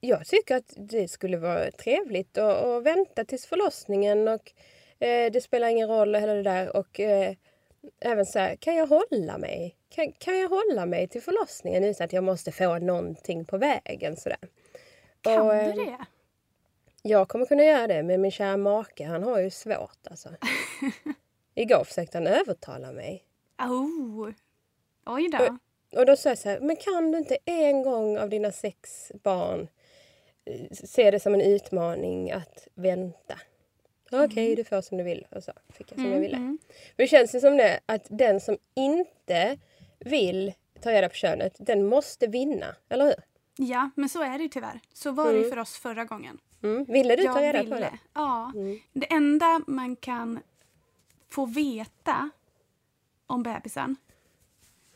[0.00, 4.52] jag tycker att det skulle vara trevligt att, att vänta tills förlossningen och
[4.98, 6.76] eh, det spelar ingen roll och hela det där.
[6.76, 7.34] Och eh,
[8.00, 9.76] även så här, kan jag hålla mig?
[9.88, 14.16] Kan, kan jag hålla mig till förlossningen utan att jag måste få någonting på vägen?
[14.16, 14.38] Sådär.
[15.20, 15.96] Kan Och, du eh, det?
[17.08, 20.28] Jag kommer kunna göra det, men min kära make han har ju svårt alltså.
[21.54, 23.24] Igår försökte han övertala mig.
[23.58, 24.30] Oh.
[25.06, 25.58] Oj då.
[26.00, 29.12] Och då sa jag så här, men kan du inte en gång av dina sex
[29.22, 29.68] barn
[30.44, 33.38] eh, se det som en utmaning att vänta?
[34.12, 35.26] Okej, du får som du vill.
[35.30, 36.36] Och så fick jag som jag ville.
[36.36, 36.58] mm.
[36.96, 39.58] Men det känns ju som det att den som inte
[39.98, 42.76] vill ta reda på könet, den måste vinna.
[42.88, 43.14] Eller hur?
[43.56, 44.80] Ja, men så är det ju tyvärr.
[44.94, 45.50] Så var det ju Mm.
[45.50, 46.38] för oss förra gången.
[46.62, 46.84] Mm.
[46.84, 47.74] Ville du ta reda ville.
[47.74, 47.98] på det?
[48.14, 48.52] Ja.
[48.54, 48.78] Mm.
[48.92, 50.40] Det enda man kan
[51.28, 52.30] få veta
[53.26, 53.96] om bebisen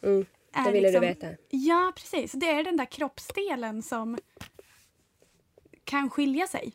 [0.03, 0.27] Mm.
[0.65, 1.27] Det ville liksom, du veta.
[1.49, 2.33] Ja, precis.
[2.33, 4.19] Det är den där kroppsdelen som
[5.85, 6.73] kan skilja sig.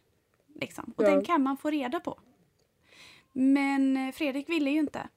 [0.62, 0.94] Liksom.
[0.98, 1.10] Och Ja.
[1.10, 2.20] den kan man få reda på.
[3.32, 5.08] Men eh, Fredrik ville ju inte.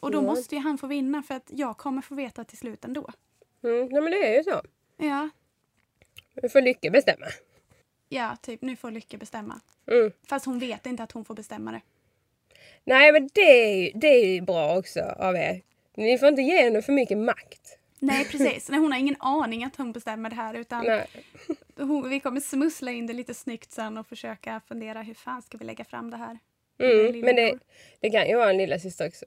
[0.00, 0.22] Och då Ja.
[0.22, 3.10] måste ju han få vinna för att jag kommer få veta till slut ändå.
[3.64, 4.62] Mm, nej men det är ju så.
[4.96, 5.28] Ja,
[6.42, 7.26] Nu får Lycke bestämma.
[8.08, 9.60] Ja typ nu får Lycke bestämma.
[9.90, 10.12] Mm.
[10.28, 11.80] Fast hon vet inte att hon får bestämma det.
[12.84, 15.62] Nej men det är, det är bra också av er.
[15.96, 17.78] Ni får inte ge henne för mycket makt.
[17.98, 21.00] Nej precis, Nej, hon har ingen aning att hon bestämmer det här utan
[21.76, 25.58] hon, vi kommer smussla in det lite snyggt sen och försöka fundera hur fan ska
[25.58, 26.38] vi lägga fram det här.
[26.78, 27.58] Mm, men det,
[28.00, 29.24] det kan ju vara en lilla syster också.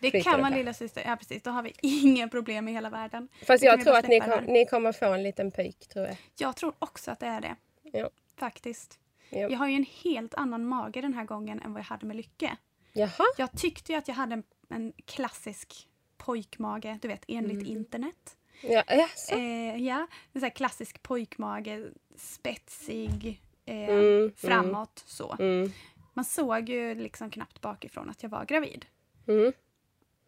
[0.00, 1.02] Det kan vara lilla syster.
[1.06, 3.28] ja precis, då har vi inga problem i hela världen.
[3.46, 6.16] Fast jag tror att ni, det kom, ni kommer få en liten pojk tror jag.
[6.38, 7.56] Jag tror också att det är det.
[7.92, 8.10] Ja.
[8.42, 8.98] Faktiskt.
[9.30, 9.38] Ja.
[9.38, 12.16] Jag har ju en helt annan mage den här gången än vad jag hade med
[12.16, 12.56] Lycke.
[12.92, 13.24] Jaha.
[13.38, 17.66] Jag tyckte ju att jag hade en, en klassisk pojkmage, du vet enligt Mm.
[17.76, 18.36] internet.
[18.62, 19.34] Ja, jaså?
[19.34, 19.98] Eh, ja,
[20.32, 25.36] en sån här klassisk pojkmage, spetsig, eh, Mm, framåt så.
[25.38, 25.72] Mm.
[26.14, 28.86] Man såg ju liksom knappt bakifrån att jag var gravid.
[29.28, 29.52] Mm.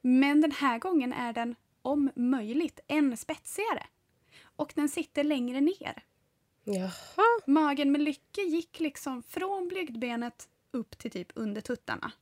[0.01, 3.87] Men den här gången är den om möjligt än spetsigare.
[4.57, 6.03] Och den sitter längre ner.
[6.65, 7.41] Jaha.
[7.47, 12.13] Magen med Lycke gick liksom från blygdbenet upp till typ under tuttarna.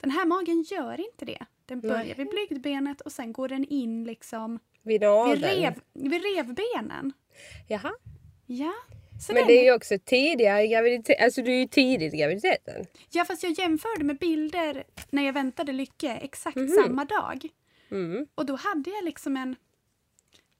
[0.00, 1.46] Den här magen gör inte det.
[1.66, 2.14] Den börjar Nej.
[2.16, 7.12] vid blygdbenet och sen går den in liksom Vid vid, rev, vid revbenen.
[7.68, 7.92] Jaha.
[8.46, 8.72] Ja.
[9.26, 11.22] Så Men den, det är ju också tidigare graviditet.
[11.22, 12.86] Alltså du är ju tidigt i graviditeten.
[13.10, 16.68] ja, fast jag jämförde med bilder när jag väntade Lycke exakt Mhm.
[16.68, 17.48] samma dag.
[17.90, 18.26] Mm.
[18.34, 19.56] Och då hade jag liksom en...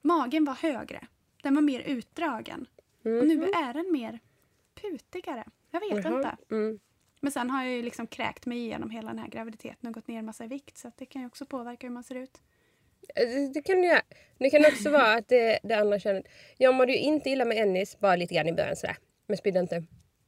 [0.02, 1.06] Magen var högre.
[1.42, 2.66] Den var mer utdragen.
[3.04, 4.18] Och nu är den mer
[4.74, 5.44] putigare.
[5.70, 6.02] Jag vet Mhm.
[6.12, 6.16] Jaha.
[6.16, 6.54] inte.
[6.54, 6.78] Mm.
[7.20, 10.08] Men sen har jag ju liksom kräkt mig igenom hela den här graviditeten och gått
[10.08, 12.40] ner en massa i vikt så det kan ju också påverka hur man ser ut.
[13.14, 14.02] Det, det kan du göra.
[14.38, 16.24] Det kan också vara att det, det andra könet.
[16.58, 18.96] Jag mådde ju inte illa med Ennis, bara lite grann i början sådär.
[19.26, 19.84] Men spydde inte.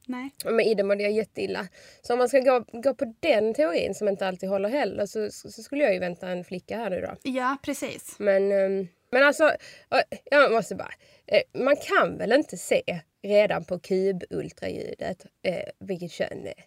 [0.07, 0.29] Nej.
[0.45, 1.67] Med Ida mådde jag jätteilla.
[2.01, 5.31] Så om man ska gå, gå på den teorin som inte alltid håller heller så,
[5.31, 7.15] så, skulle jag ju vänta en flicka här nu då.
[7.23, 8.15] Ja, precis.
[8.19, 9.51] Men, ehm, men alltså,
[10.31, 10.91] jag måste bara.
[11.25, 12.81] eh, Man kan väl inte se
[13.21, 16.65] redan på kubultraljudet eh, vilket kön det är?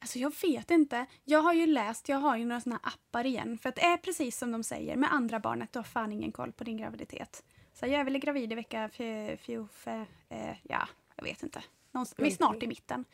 [0.00, 1.06] Alltså jag vet inte.
[1.24, 3.58] Jag har ju läst, jag har ju några såna appar igen.
[3.58, 6.32] För att det är precis som de säger med andra barnet, du har fan ingen
[6.32, 7.44] koll på din graviditet.
[7.72, 11.62] Så jag är väl gravid i vecka fj- fjorfe, eh, ja, jag vet inte.
[11.92, 13.04] Någonstans, vi är snart i mitten.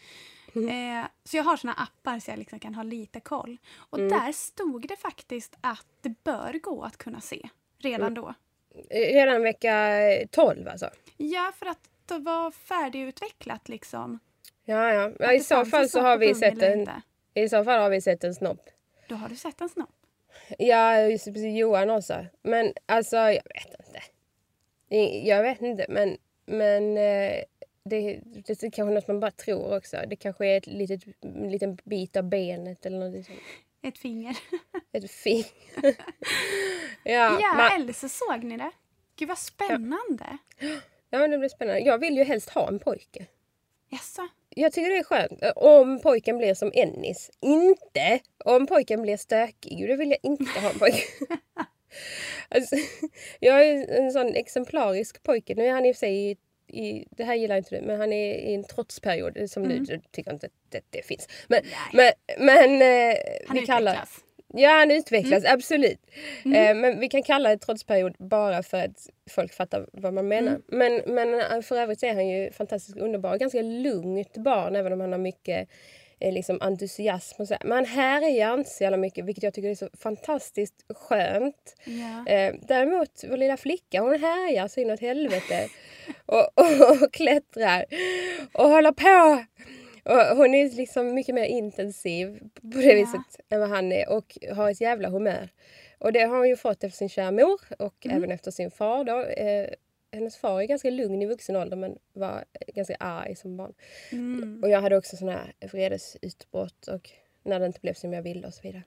[0.54, 3.58] Eh, så jag har såna appar så jag liksom kan ha lite koll.
[3.76, 8.34] Och där stod det faktiskt att det bör gå att kunna se redan då.
[8.90, 9.98] Eh, Redan vecka
[10.30, 10.90] 12 alltså?
[11.16, 14.18] Ja, för att det var färdigutvecklat liksom.
[14.64, 15.12] Ja, ja.
[15.18, 17.02] ja I så fall så har vi sett en, inte.
[17.34, 18.70] i så fall har vi sett en snopp.
[19.08, 19.94] Då har du sett en snopp.
[20.58, 21.58] Ja, just precis.
[21.58, 22.26] Johan också.
[22.42, 24.00] Men alltså, jag vet inte.
[25.26, 26.16] Jag vet inte, men,
[26.46, 27.44] men eh,
[27.84, 29.96] det, det är kanske något man bara tror också.
[30.06, 33.38] Det kanske är ett litet, en liten bit av benet eller något sånt.
[33.82, 34.38] Ett finger.
[34.92, 35.46] Ett finger.
[37.04, 38.70] ja, Ja, man, eller så såg ni det.
[39.16, 40.38] Gud vad spännande.
[41.10, 41.80] ja, men det blir spännande.
[41.80, 43.26] Jag vill ju helst ha en pojke.
[43.88, 44.28] Jaså?
[44.48, 47.30] Jag tycker det är skönt om pojken blir som Ennis.
[47.40, 49.88] Inte om pojken blir stökig.
[49.88, 51.02] Då vill jag inte ha en pojke.
[52.48, 52.76] alltså,
[53.40, 55.54] jag är en sån exemplarisk pojke.
[55.54, 56.38] Nu är han i och för sig
[56.70, 60.00] i, det här gillar inte du, men han är i en trotsperiod som du, du
[60.10, 61.28] tycker inte att det, det finns.
[61.48, 64.24] Men, men, men eh, Han vi kallar, utvecklas.
[64.54, 66.00] Ja, han utvecklas, absolut.
[66.44, 66.68] Mm.
[66.68, 70.50] Eh, men vi kan kalla det trotsperiod bara för att folk fattar vad man menar.
[70.50, 70.62] Mm.
[70.66, 73.36] Men, men eh, för övrigt är han ju fantastiskt underbar.
[73.36, 75.68] Ganska lugnt barn även om han har mycket
[76.20, 77.56] liksom entusiasm och så.
[77.64, 81.74] Men han härjar inte så jävla mycket vilket jag tycker är så fantastiskt skönt.
[81.84, 82.32] Ja.
[82.32, 85.68] Eh, däremot vår lilla flicka hon härjar så inåt helvete.
[86.26, 87.84] och, och, och klättrar.
[88.52, 89.44] Och håller på.
[90.04, 92.94] Och hon är liksom mycket mer intensiv på det Ja.
[92.94, 95.48] viset än vad han är och har ett jävla humör.
[95.98, 98.16] Och det har hon ju fått efter sin kära mor och Mm.
[98.16, 99.04] även efter sin far.
[99.04, 99.20] Då.
[99.24, 99.68] Eh,
[100.12, 102.44] hennes far är ganska lugn i vuxen ålder men var
[102.74, 103.74] ganska arg som barn.
[104.12, 104.60] Mm.
[104.62, 107.10] Och jag hade också såna här vredesutbrott och
[107.42, 108.82] när det inte blev som jag ville och så vidare.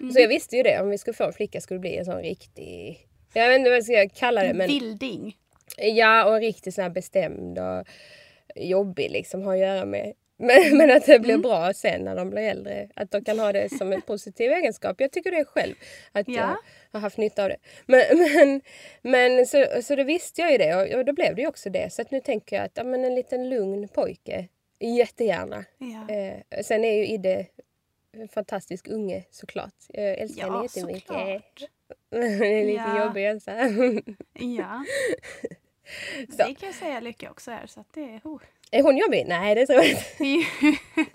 [0.00, 0.12] Mm.
[0.12, 2.04] Så jag visste ju det, om vi skulle få en flicka skulle det bli en
[2.04, 3.08] sån riktig...
[3.32, 4.66] Jag vet inte vad jag ska kalla det men...
[4.66, 5.36] Vilding.
[5.76, 7.86] Ja, och riktigt sån här bestämd och
[8.54, 10.12] jobbig liksom har att göra med.
[10.38, 12.88] Men, men att det blir bra sen när de blir äldre.
[12.96, 15.00] Att de kan ha det som en positiv egenskap.
[15.00, 15.74] Jag tycker det själv.
[16.12, 16.34] Att Ja.
[16.34, 16.56] jag
[16.92, 17.56] har haft nytta av det.
[17.86, 18.60] Men, men,
[19.02, 21.70] men så, så då visste jag ju det och, och då blev det ju också
[21.70, 21.92] det.
[21.92, 24.48] Så att nu tänker jag att ja, men en liten lugn pojke.
[24.80, 25.64] Jättegärna.
[25.78, 27.46] Ja, Eh, sen är ju Idde
[28.12, 29.74] en fantastisk unge såklart.
[29.88, 31.02] Jag älskar henne ja jättemycket.
[31.06, 31.62] såklart.
[32.10, 33.04] det är lite Ja.
[33.06, 33.50] jobbig alltså.
[34.32, 34.84] Ja.
[36.30, 36.36] Så.
[36.36, 37.66] Det kan jag säga Lycka också är.
[37.66, 38.40] Så att det är, oh.
[38.70, 39.24] Är hon jobbig?
[39.28, 40.04] Nej, det tror jag inte.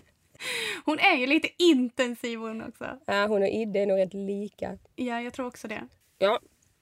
[0.85, 2.99] hon är ju lite intensiv hon också.
[3.05, 4.77] Ja, hon och Idde är nog rätt lika.
[4.95, 5.87] Ja, jag tror också det.
[6.17, 6.39] Ja,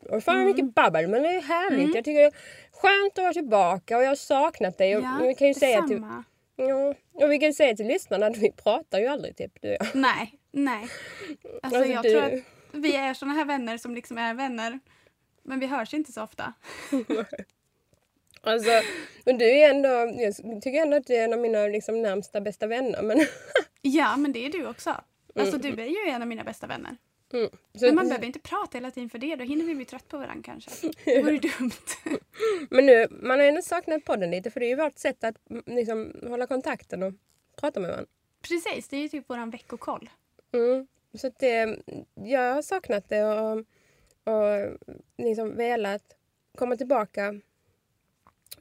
[0.10, 0.48] och fan mm.
[0.48, 1.80] mycket babbel men det är härligt.
[1.80, 1.96] Mm.
[1.96, 2.34] Jag tycker det är
[2.72, 4.90] skönt att vara tillbaka och jag har saknat dig.
[4.90, 6.04] Ja, vi kan ju säga till,
[6.56, 9.78] ja, och vi kan säga till lyssnarna att vi pratar ju aldrig typ du och
[9.80, 9.88] jag.
[9.94, 10.88] Nej, nej.
[11.62, 12.10] Alltså, alltså jag du...
[12.10, 12.34] tror att
[12.72, 14.80] vi är såna här vänner som liksom är vänner.
[15.44, 16.54] Men vi hörs inte så ofta.
[18.42, 18.72] alltså,
[19.26, 22.42] och du är ändå, jag tycker ändå att du är en av mina liksom, närmsta
[22.42, 23.02] bästa vänner.
[23.02, 23.26] Men
[23.82, 25.02] ja, men det är du också.
[25.36, 25.76] Alltså mm.
[25.76, 26.98] du är ju en av mina bästa vänner.
[27.34, 27.50] Mm.
[27.74, 30.08] Så, men man behöver inte prata hela tiden för det, då hinner vi bli trött
[30.08, 30.72] på varandra kanske.
[31.06, 31.72] Det vore dumt.
[32.70, 35.36] men nu, man har ändå saknat podden lite för det är ju vårt sätt att
[35.66, 37.14] liksom, hålla kontakten och
[37.56, 38.10] prata med varandra.
[38.42, 40.10] Precis, det är ju typ våran veckokoll.
[40.54, 40.88] Mm.
[41.14, 41.80] Så det,
[42.14, 43.58] jag har saknat det och,
[44.24, 44.78] och
[45.18, 46.04] liksom velat
[46.58, 47.42] komma tillbaka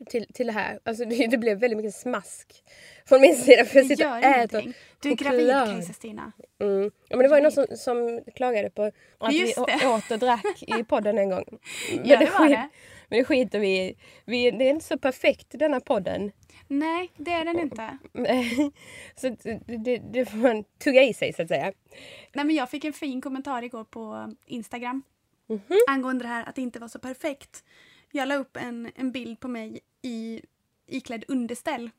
[0.06, 0.78] till, till det här.
[0.84, 2.64] Alltså det, det blev väldigt mycket smask
[3.06, 3.64] från min sida.
[3.64, 4.72] För jag sitter och äter
[5.02, 6.32] Du är gravid Kajsa Stina.
[6.60, 6.90] Mm.
[7.08, 10.18] Ja, men det var ju någon som, som klagade på att Just vi åt och
[10.18, 11.44] drack i podden en gång.
[11.96, 12.68] Men ja, det, det var det.
[13.08, 13.96] Men det skiter vi i.
[14.24, 16.32] Vi, det är inte så perfekt denna podden.
[16.66, 17.98] Nej, det är den inte.
[19.16, 21.72] så det, det, får man tugga i sig så att säga.
[22.32, 25.02] Nej, men jag fick en fin kommentar igår på Instagram
[25.48, 25.78] mm -hmm.
[25.88, 27.64] angående det här att det inte var så perfekt.
[28.10, 30.42] Jag la upp en, en bild på mig i
[30.86, 31.90] iklädd underställ.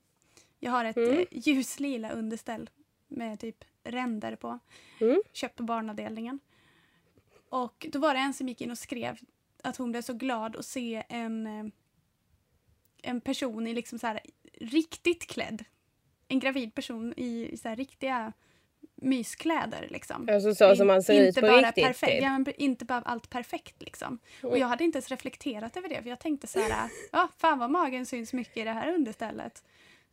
[0.60, 1.20] Jag har ett mm.
[1.20, 2.70] Eh, ljuslila underställ
[3.08, 4.60] med typ ränder på.
[5.00, 5.22] Mm.
[5.34, 6.40] Köpt på barnavdelningen.
[7.50, 9.20] Och då var det en som gick in och skrev
[9.64, 11.66] att hon blev så glad att se en, eh,
[13.02, 14.20] en person i liksom så här
[14.54, 15.66] riktigt klädd.
[16.28, 18.34] En gravid person i så riktiga
[19.02, 19.88] myskläder.
[19.90, 20.30] Liksom.
[20.32, 21.86] Alltså så som man ser In, ut på bara riktigt?
[21.86, 22.24] Perfekt, typ.
[22.24, 23.82] ja, inte bara allt perfekt.
[23.82, 24.20] Liksom.
[24.44, 27.60] Och jag hade inte ens reflekterat över det för jag tänkte så här, ja fan
[27.60, 29.64] vad magen syns mycket i det här understället.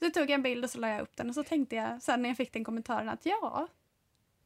[0.03, 2.03] Så tog jag en bild och så la jag upp den och så tänkte jag
[2.03, 3.69] sen när jag fick den kommentaren att ja,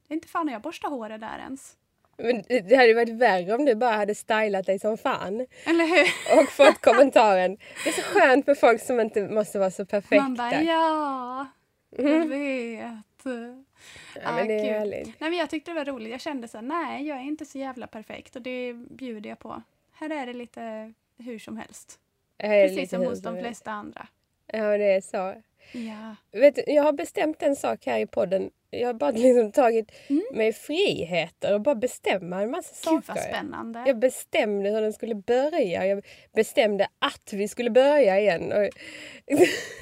[0.09, 1.77] det är inte fan jag borstar håret där ens.
[2.23, 5.47] Men det hade varit värre om du bara hade stylat dig som fan.
[5.65, 6.39] Eller hur?
[6.41, 7.57] Och fått kommentaren.
[7.85, 10.23] Det är så skönt med folk som inte måste vara så perfekta.
[10.23, 11.47] Man bara ja,
[11.91, 12.29] jag mm.
[12.29, 13.10] vet.
[13.25, 15.21] Ja, men det är härligt.
[15.21, 16.11] Nej, men jag tyckte det var roligt.
[16.11, 19.39] Jag kände så här, nej jag är inte så jävla perfekt och det bjuder jag
[19.39, 19.63] på.
[19.93, 21.99] Här är det lite hur som helst.
[22.39, 24.07] Precis som hos de flesta andra.
[24.47, 25.43] Ja, det är så.
[25.73, 26.17] Ja.
[26.41, 28.51] Vet du, jag har bestämt en sak här i podden.
[28.71, 30.23] Jag har bara liksom tagit mm.
[30.33, 32.97] mig friheter och bara bestämma en massa saker.
[32.97, 33.83] Gud vad spännande.
[33.87, 35.87] Jag bestämde hur den skulle börja.
[35.87, 36.05] Jag
[36.35, 38.53] bestämde att vi skulle börja igen.
[38.53, 38.65] Och...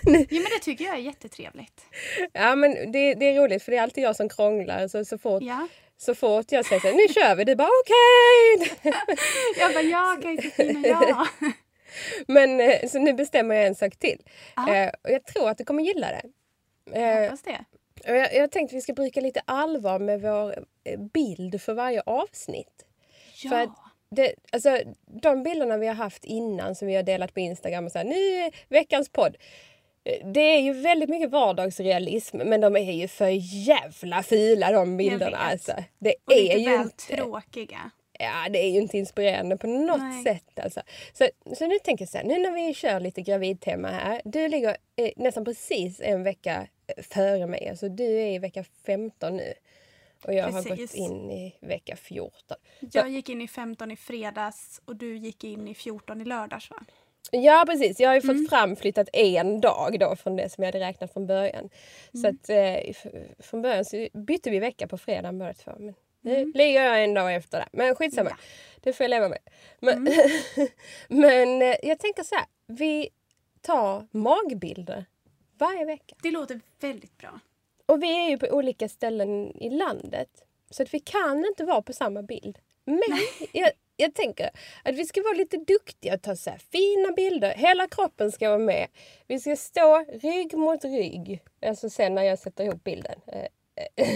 [0.04, 1.82] ja, men det tycker jag är jättetrevligt.
[2.32, 4.88] Ja men det, det är roligt för det är alltid jag som krånglar.
[4.88, 5.68] Så, så fort ja.
[6.00, 8.70] Så fort jag säger så nu kör vi, du bara okej!
[8.70, 8.92] Okay.
[9.58, 11.26] jag bara ja, okej okay, Kristina, ja.
[12.26, 14.18] Men eh, så nu bestämmer jag en sak till.
[14.56, 16.22] Eh, och jag tror att du kommer gilla det.
[16.94, 17.64] Eh, jag hoppas det.
[18.04, 22.02] Jag, jag tänkte att vi ska bruka lite allvar med vår eh, bild för varje
[22.06, 22.84] avsnitt.
[23.42, 23.50] Ja.
[23.50, 23.70] För
[24.10, 27.92] det, alltså, de bilderna vi har haft innan som vi har delat på Instagram och
[27.92, 29.36] så här, nu är veckans podd.
[30.04, 33.28] Eh, det är ju väldigt mycket vardagsrealism men de är ju för
[33.66, 35.36] jävla fula de bilderna.
[35.36, 35.72] Alltså.
[35.98, 37.16] Det och är lite ju väl inte...
[37.16, 40.22] tråkiga ja, det är ju inte inspirerande på något Nej.
[40.24, 40.58] sätt.
[40.58, 40.80] Alltså.
[41.12, 44.20] Så, så nu tänker jag så här, nu när vi kör lite gravidtema här.
[44.24, 47.68] Du ligger eh, nästan precis en vecka före mig.
[47.68, 49.54] Alltså, du är i vecka 15 nu.
[50.24, 50.70] Och jag precis.
[50.70, 52.56] har gått in i vecka 14.
[52.80, 56.70] Jag gick in i 15 i fredags och du gick in i 14 i lördags
[56.70, 56.76] va?
[57.30, 58.46] Ja precis, jag har ju fått mm.
[58.46, 61.70] framflyttat en dag då från det som jag hade räknat från början.
[62.14, 62.22] Mm.
[62.22, 65.72] Så att eh, från början så bytte vi vecka på fredag båda två.
[65.78, 66.52] Men nu mm.
[66.54, 67.68] ligger jag en dag efter det.
[67.72, 68.30] Men skitsamma.
[68.30, 68.36] Ja.
[68.80, 69.38] Det får jag leva med.
[69.80, 70.30] Men, mm.
[71.08, 72.44] men eh, jag tänker så här.
[72.66, 73.08] Vi
[73.60, 75.04] tar magbilder
[75.58, 76.14] varje vecka.
[76.22, 77.40] Det låter väldigt bra.
[77.86, 80.44] Och vi är ju på olika ställen i landet.
[80.70, 82.58] Så att vi kan inte vara på samma bild.
[82.84, 83.18] Men
[83.52, 84.50] jag, jag tänker
[84.84, 87.54] att vi ska vara lite duktiga och ta så fina bilder.
[87.54, 88.88] Hela kroppen ska vara med.
[89.26, 91.42] Vi ska stå rygg mot rygg.
[91.66, 93.20] Alltså sen när jag sätter ihop bilden.
[93.26, 93.46] Eh,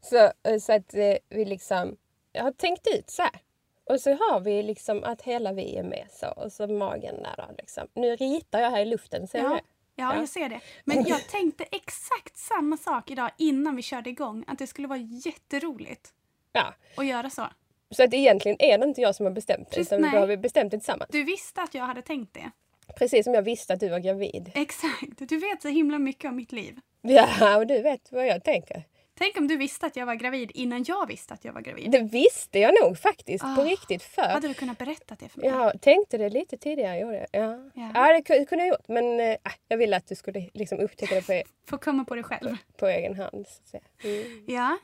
[0.00, 0.16] så,
[0.48, 1.96] eh, så att eh, vi liksom
[2.32, 3.40] jag har tänkt ut så här.
[3.84, 6.26] Och så har vi liksom att hela vi är med så.
[6.26, 7.88] Och så magen där då, liksom.
[7.94, 9.48] Nu ritar jag här i luften, ser ja.
[9.48, 9.60] du?
[9.96, 10.60] Ja, jag ser det.
[10.84, 14.44] Men jag tänkte exakt samma sak idag innan vi körde igång.
[14.46, 16.12] Att det skulle vara jätteroligt
[16.52, 16.74] ja.
[16.96, 17.46] att göra så.
[17.90, 20.36] Så att egentligen är det inte jag som har bestämt det, utan då har vi
[20.36, 21.10] bestämt det tillsammans.
[21.12, 22.50] Du visste att jag hade tänkt det.
[22.98, 24.52] Precis som jag visste att du var gravid.
[24.54, 25.18] Exakt.
[25.18, 26.80] Du vet så himla mycket om mitt liv.
[27.00, 28.84] Ja, och du vet vad jag tänker.
[29.14, 31.90] Tänk om du visste att jag var gravid innan jag visste att jag var gravid.
[31.90, 33.64] Det visste jag nog faktiskt på Ah.
[33.64, 34.22] riktigt för.
[34.22, 35.48] Hade du kunnat berätta det för mig?
[35.50, 36.98] Jag tänkte det lite tidigare.
[36.98, 37.42] Gjorde jag.
[37.42, 37.70] Ja.
[37.74, 37.90] Ja.
[37.94, 38.12] Ja.
[38.12, 38.88] det ku- kunde jag gjort.
[38.88, 39.36] Men äh,
[39.68, 42.56] jag ville att du skulle liksom upptäcka det på, Får komma på det själv.
[42.76, 43.46] på egen hand.
[43.48, 43.82] Så att säga.
[44.04, 44.44] Mm.
[44.48, 44.78] Ja,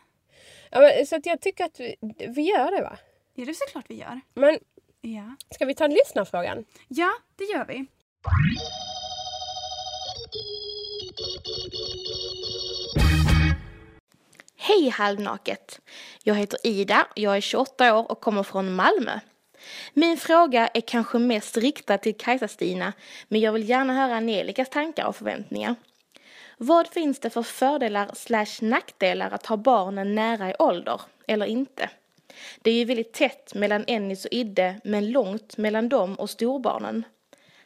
[0.70, 1.96] Ja, men, så att jag tycker att vi,
[2.28, 2.98] vi gör det va?
[3.34, 4.20] det är såklart vi gör.
[4.34, 4.58] Men
[5.00, 6.64] Ja, ska vi ta en lyssnarfrågan?
[6.88, 7.86] ja det gör vi.
[14.68, 15.80] Hej halvnaket!
[16.22, 19.20] Jag heter Ida, jag är 28 år och kommer från Malmö.
[19.92, 22.92] Min fråga är kanske mest riktad till Kajsa-Stina,
[23.28, 25.74] men jag vill gärna höra Angelikas tankar och förväntningar.
[26.58, 31.90] Vad finns det för fördelar slash nackdelar att ha barnen nära i ålder, eller inte?
[32.62, 37.04] Det är ju väldigt tätt mellan Ennis och Idde, men långt mellan dem och storbarnen.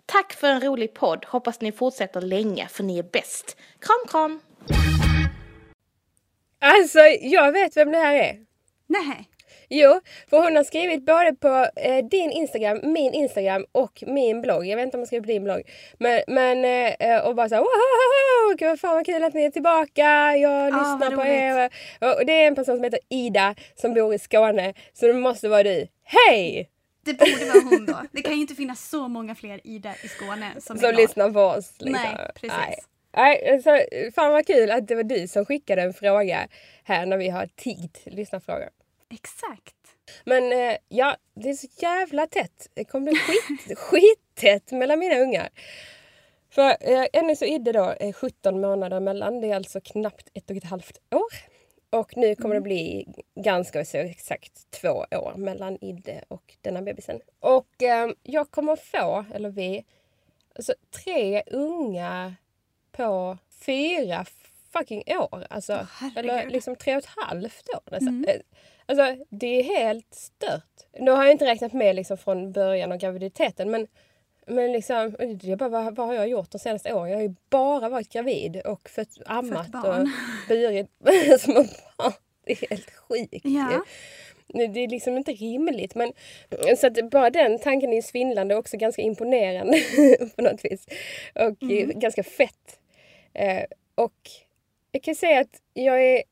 [0.07, 3.57] Tack för en rolig podd, hoppas ni fortsätter länge, för ni är bäst.
[3.79, 4.41] Kram kram!
[6.64, 8.37] Alltså, jag vet vem det här är.
[8.87, 9.29] Nej.
[9.68, 14.66] Jo, för hon har skrivit både på eh, din Instagram, min Instagram och min blogg.
[14.66, 15.62] Jag vet inte om hon skriver på din blogg.
[15.98, 16.64] Men, men
[16.98, 20.37] eh, och bara såhär wow, gud, fan vad kul att ni är tillbaka.
[20.37, 21.70] Jag lyssnar vad på er.
[22.01, 24.75] Och, och det är en person som heter Ida som bor i Skåne.
[24.92, 25.87] Så det måste vara du.
[26.05, 26.68] Hej!
[27.05, 27.98] Det borde vara hon då.
[28.12, 31.40] Det kan ju inte finnas så många fler Ida i Skåne som, Som lyssnar på
[31.40, 31.75] oss.
[31.79, 31.92] Liksom.
[31.92, 32.59] Nej, precis.
[32.59, 32.79] Nej.
[33.16, 36.48] Nej, så, fan vad kul att det var du som skickade en fråga
[36.85, 37.98] här när vi har tid.
[38.05, 38.70] Lyssnarfråga.
[39.11, 39.75] Exakt.
[40.25, 42.70] Men eh, ja, det är så jävla tätt.
[42.75, 45.48] Det kommer bli skit, skittätt mellan mina ungar.
[46.51, 49.40] För eh, Ennis och Idde då är 17 månader mellan.
[49.40, 51.53] Det är alltså knappt ett och ett halvt år.
[51.90, 57.20] Och nu kommer det bli ganska så exakt två år mellan Idde och denna bebisen.
[57.40, 59.85] Och eh, jag kommer få, eller vi,
[60.55, 62.35] alltså tre unga
[62.92, 64.24] på fyra
[64.72, 65.46] fucking år.
[65.50, 66.18] Alltså, herregud.
[66.31, 68.24] eller liksom tre och ett halvt år nästan.
[68.28, 68.37] Eh,
[68.87, 70.64] Alltså det är helt stört.
[70.98, 73.87] Nu har jag inte räknat med liksom från början av graviditeten men,
[74.46, 77.11] men liksom, jag bara, vad, vad har jag gjort de senaste åren?
[77.11, 80.00] Jag har ju bara varit gravid och fött, ammat barn.
[80.02, 80.09] och
[80.48, 80.90] burit
[81.40, 81.55] små
[81.98, 82.12] barn.
[82.44, 83.85] Det är helt sjukt Ja.
[84.46, 85.94] Det är liksom inte rimligt.
[85.94, 86.12] Men,
[86.78, 89.81] så att bara den tanken är svindlande och också ganska imponerande
[90.37, 90.87] på något vis.
[91.35, 92.78] Och eh, ganska fett.
[93.35, 93.64] Eh,
[93.95, 94.31] och
[94.92, 96.23] jag kan säga att jag är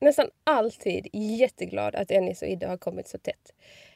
[0.00, 3.52] nästan alltid jätteglad att Ennis och Idde har kommit så tätt.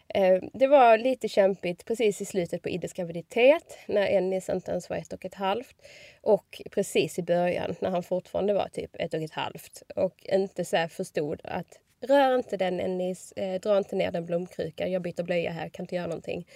[0.08, 4.90] Eh, det var lite kämpigt precis i slutet på Iddes graviditet när Ennis inte ens
[4.90, 5.76] var ett och ett halvt.
[6.20, 10.64] Och precis i början när han fortfarande var typ ett och ett halvt och inte
[10.64, 15.02] så här förstod att rör inte den Ennis, eh, dra inte ner den blomkrukan, jag
[15.02, 16.48] byter blöja här, kan inte göra någonting.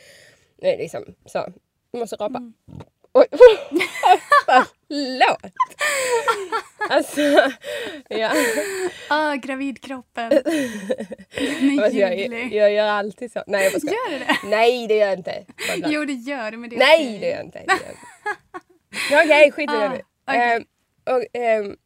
[0.56, 1.52] Nej, liksom så.
[1.90, 2.38] Jag måste rapa.
[2.38, 2.54] Mm.
[3.18, 3.26] Oj!
[4.46, 5.52] Förlåt!
[6.90, 7.20] Alltså,
[8.08, 8.32] ja.
[9.08, 10.30] Ah, gravidkroppen.
[11.70, 12.52] Den jag, ljuvlig.
[12.52, 13.42] jag gör alltid så.
[13.46, 14.10] Nej, jag bara skojar.
[14.10, 14.48] Gör det det?
[14.48, 15.44] Nej, det gör jag inte.
[15.68, 15.90] Bara.
[15.90, 16.56] Jo, det gör det.
[16.56, 17.18] Men det är Nej, okej.
[17.18, 17.64] det gör jag inte.
[19.10, 20.40] Jag Okej, skit i det Ah, okej.
[20.40, 20.64] Ehm,
[21.14, 21.76] och, ehm,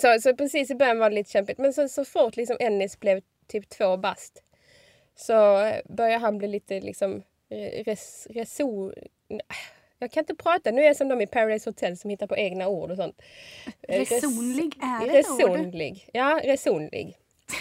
[0.00, 1.58] så, så precis i början var det lite kämpigt.
[1.58, 4.42] Men så, så fort liksom Ennis blev typ två bast
[5.16, 7.22] så började han bli lite liksom
[7.84, 8.92] res, reson...
[10.02, 10.70] Jag kan inte prata.
[10.70, 13.22] Nu är jag som de i Paradise Hotel som hittar på egna ord och sånt.
[13.88, 15.40] Eh, res- Resonlig är ett ord.
[15.40, 16.08] Resonlig.
[16.12, 17.16] Ja, resonlig.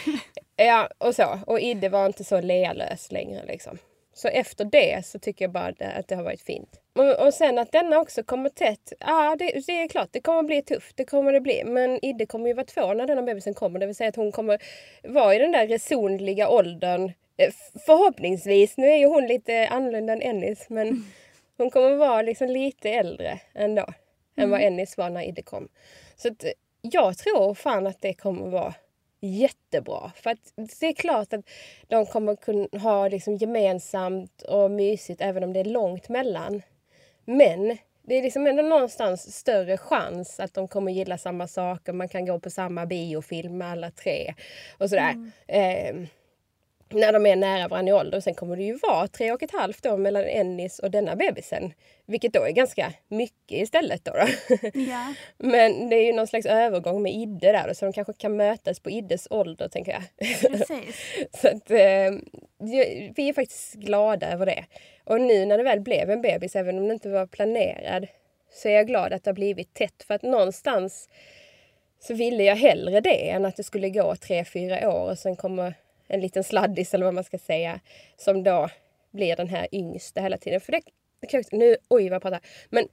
[0.55, 1.39] ja, och så.
[1.47, 3.77] Och Idde var inte så lealös längre liksom.
[4.13, 6.69] Så efter det så tycker jag bara att det, har varit fint.
[6.95, 8.93] Och, och sen att denna också kommer tätt.
[8.99, 10.09] Ja, det, det är klart.
[10.11, 10.97] Det kommer bli tufft.
[10.97, 11.63] Det kommer det bli.
[11.63, 13.79] Men Idde kommer ju vara två när denna bebisen kommer.
[13.79, 14.61] Det vill säga att hon kommer
[15.03, 17.11] vara i den där resonliga åldern.
[17.37, 17.49] Eh,
[17.85, 18.77] Förhoppningsvis.
[18.77, 20.65] Nu är ju hon lite annorlunda än Ennis.
[20.69, 21.05] Men
[21.57, 23.85] hon kommer vara liksom lite äldre ändå.
[24.35, 25.67] Än vad Ennis var när Idde kom.
[26.15, 28.73] Så att, eh, jag tror fan att det kommer vara
[29.21, 30.11] jättebra.
[30.15, 31.49] För att det är klart att
[31.87, 36.61] de kommer kunna ha liksom gemensamt och mysigt även om det är långt mellan.
[37.25, 41.93] Men det är liksom ändå någonstans större chans att de kommer gilla samma saker.
[41.93, 44.33] Man kan gå på samma biofilm med alla tre
[44.77, 45.31] och sådär.
[45.47, 45.95] Eh,
[46.93, 48.19] när de är nära varandra i ålder.
[48.19, 51.73] Sen kommer det ju vara tre och ett halvt år mellan Ennis och denna bebisen.
[52.05, 54.05] Vilket då är ganska mycket istället.
[54.05, 54.27] Då, då.
[54.73, 55.13] Ja.
[55.37, 57.67] Men det är ju någon slags övergång med Idde där.
[57.67, 60.03] då, Så de kanske kan mötas på Iddes ålder tänker jag.
[60.51, 60.95] Precis.
[61.41, 62.11] Så att, eh,
[63.15, 64.65] vi är faktiskt glada över det.
[65.03, 68.07] Och nu när det väl blev en bebis, även om det inte var planerad,
[68.53, 70.03] så är jag glad att det har blivit tätt.
[70.07, 71.09] För att någonstans
[71.99, 75.35] så ville jag hellre det än att det skulle gå tre, fyra år och sen
[75.35, 75.73] kommer
[76.11, 77.79] en liten sladdis eller vad man ska säga
[78.17, 78.69] som då
[79.11, 80.61] blir den här yngsta hela tiden.
[80.61, 80.81] För det,
[81.51, 82.39] nu, oj vad jag pratar.
[82.69, 82.87] Men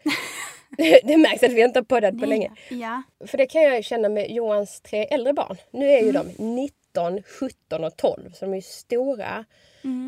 [1.04, 2.50] det märks att vi inte har poddat på länge.
[2.68, 3.02] Ja.
[3.26, 5.56] För det kan jag känna med Johans tre äldre barn.
[5.70, 9.44] Nu är ju de 19, 17 och 12 så de är ju stora.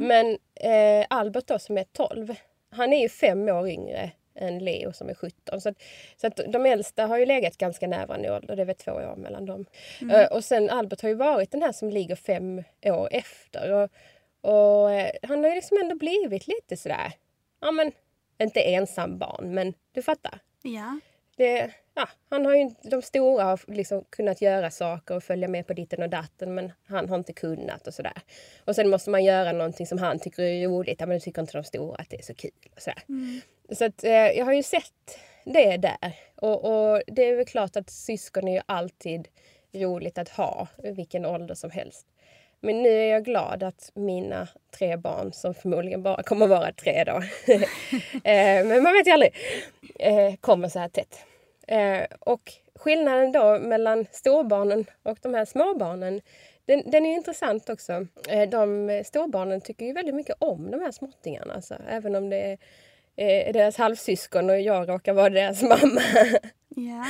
[0.00, 2.34] Men eh, Albert då som är 12,
[2.70, 4.11] han är ju fem år yngre
[4.41, 5.61] än Leo som är 17.
[5.61, 5.76] Så, att,
[6.16, 8.93] så att de äldsta har ju legat ganska nära i ålder, det är väl två
[8.93, 9.66] år mellan dem.
[10.12, 13.72] Eh, och sen Albert har ju varit den här som ligger fem år efter.
[13.72, 13.91] Och,
[14.41, 17.12] och eh, han har ju liksom ändå blivit lite sådär,
[17.61, 17.93] ja men
[18.38, 20.38] inte ensam barn men du fattar.
[20.62, 21.01] Ja.
[21.36, 25.66] Det, ja, han har ju, de stora har liksom kunnat göra saker och följa med
[25.66, 28.22] på ditten och datten men han har inte kunnat och sådär.
[28.64, 31.01] Och sen måste man göra någonting som han tycker är roligt.
[31.01, 32.51] Ja, men då tycker inte de stora att det är så kul.
[32.74, 33.03] Och sådär.
[33.72, 36.14] Så att, eh, jag har ju sett det där.
[36.36, 39.28] Och, och det är väl klart att syskon är ju alltid
[39.72, 42.06] roligt att ha i vilken ålder som helst.
[42.60, 44.48] Men nu är jag glad att mina
[44.78, 47.12] tre barn, som förmodligen bara kommer vara tre då,
[48.24, 49.34] eh, men man vet ju aldrig,
[49.98, 51.24] eh, kommer så här tätt.
[51.66, 56.20] Eh, och skillnaden då mellan storbarnen och de här småbarnen,
[56.64, 58.06] den, den är intressant också.
[58.28, 62.30] Eh, de eh, storbarnen tycker ju väldigt mycket om de här småttingarna, alltså, även om
[62.30, 62.58] det är
[63.20, 66.02] eh, deras halvsyskon och jag råkar vara deras mamma.
[66.76, 67.04] Ja.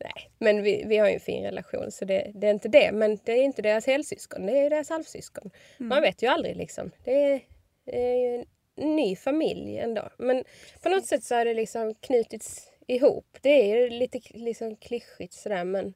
[0.00, 2.92] Nej, men vi, vi har ju en fin relation så det, det är inte det.
[2.92, 5.50] Men det är inte deras helsyskon, det är deras halvsyskon.
[5.78, 6.90] Man vet ju aldrig liksom.
[7.04, 7.42] Det
[7.86, 8.44] är, ju
[8.76, 10.08] en ny familj ändå.
[10.18, 10.44] Men
[10.82, 13.38] på något sätt så har det liksom knutits ihop.
[13.40, 15.94] Det är ju lite liksom klyschigt sådär men,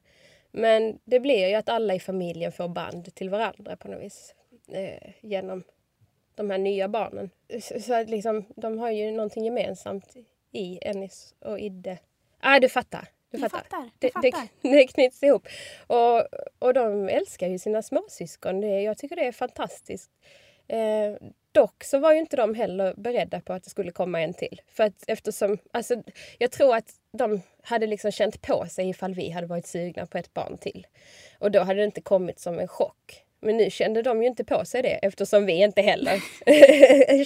[0.51, 4.35] men det blir ju att alla i familjen får band till varandra på något vis.
[4.73, 5.63] Eh, genom
[6.41, 7.29] de här nya barnen.
[7.61, 10.15] Så, så att liksom, de har ju någonting gemensamt
[10.51, 11.97] i Ennis och Idde.
[12.39, 13.07] Ah, du fattar.
[13.31, 13.63] Du Jag fattar.
[13.63, 15.47] fattar, Det, det, det knyts ihop.
[15.87, 16.23] Och,
[16.59, 18.61] och de älskar ju sina småsyskon.
[18.61, 20.11] Det, jag tycker det är fantastiskt.
[20.67, 21.13] Eh,
[21.51, 24.61] dock så var ju inte de heller beredda på att det skulle komma en till.
[24.67, 26.03] För att eftersom, alltså,
[26.37, 30.17] jag tror att de hade liksom känt på sig ifall vi hade varit sugna på
[30.17, 30.87] ett barn till.
[31.39, 33.23] Och då hade det inte kommit som en chock.
[33.41, 36.19] Men nu kände de ju inte på sig det eftersom vi inte heller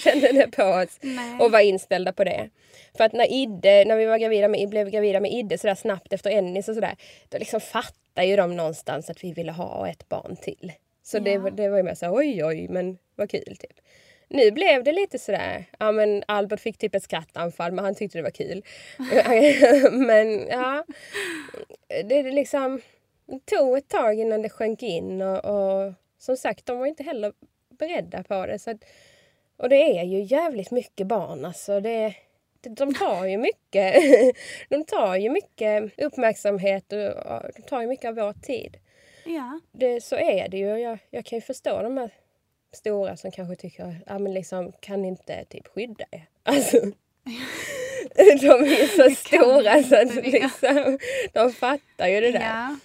[0.00, 1.40] kände det på oss Nej.
[1.40, 2.50] och var inställda på det.
[2.96, 6.12] För att när Idde, när vi var gravida med, blev gravida med Idde sådär snabbt
[6.12, 6.96] efter Ennis och sådär,
[7.28, 10.72] då liksom fattar ju de någonstans att vi ville ha ett barn till.
[11.02, 11.40] Så det, Ja.
[11.40, 13.80] var- det var ju mer så oj oj men vad kul typ.
[14.28, 18.18] Nu blev det lite sådär, ja men Albert fick typ ett skrattanfall men han tyckte
[18.18, 18.62] det var kul.
[19.92, 20.84] men ja,
[22.04, 22.80] det är liksom
[23.26, 27.02] det tog ett tag innan det sjönk in och, och som sagt de var inte
[27.02, 27.32] heller
[27.68, 28.58] beredda på det.
[28.58, 28.84] Så att,
[29.56, 31.80] och det är ju jävligt mycket barn alltså.
[31.80, 32.14] Det,
[32.60, 33.94] de tar ju mycket,
[34.68, 38.76] de tar ju mycket uppmärksamhet och, de tar ju mycket av vår tid.
[39.24, 39.60] Ja.
[39.72, 40.78] Det, så är det ju.
[40.78, 42.10] Jag, jag kan ju förstå de här
[42.72, 46.28] stora som kanske tycker, ja men liksom kan inte typ skydda er?
[46.42, 46.80] Alltså,
[48.16, 50.98] de är så stora så att liksom,
[51.32, 52.40] de fattar ju det där.
[52.40, 52.76] Ja.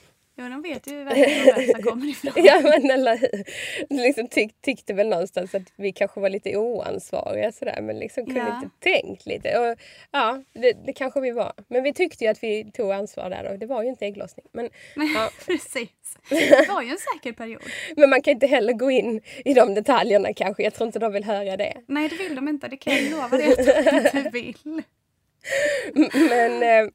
[0.41, 2.33] Jo, de vet ju verkligen var detta kommer ifrån.
[2.35, 4.03] Ja men hur.
[4.03, 8.39] Liksom tyck, tyckte väl någonstans att vi kanske var lite oansvariga sådär men liksom kunde
[8.39, 8.55] Ja.
[8.63, 9.57] inte tänkt lite.
[9.59, 9.77] Och,
[10.11, 11.53] ja, det, det kanske vi var.
[11.67, 14.45] Men vi tyckte ju att vi tog ansvar där och det var ju inte ägglossning.
[14.51, 15.89] Men, ja, Precis.
[16.29, 17.61] Det var ju en säker period.
[17.95, 20.63] men man kan inte heller gå in i de detaljerna kanske.
[20.63, 21.73] Jag tror inte de vill höra det.
[21.87, 22.67] Nej, det vill de inte.
[22.67, 24.81] Det kan jag lova dig att de inte vill.
[26.29, 26.91] Men, eh,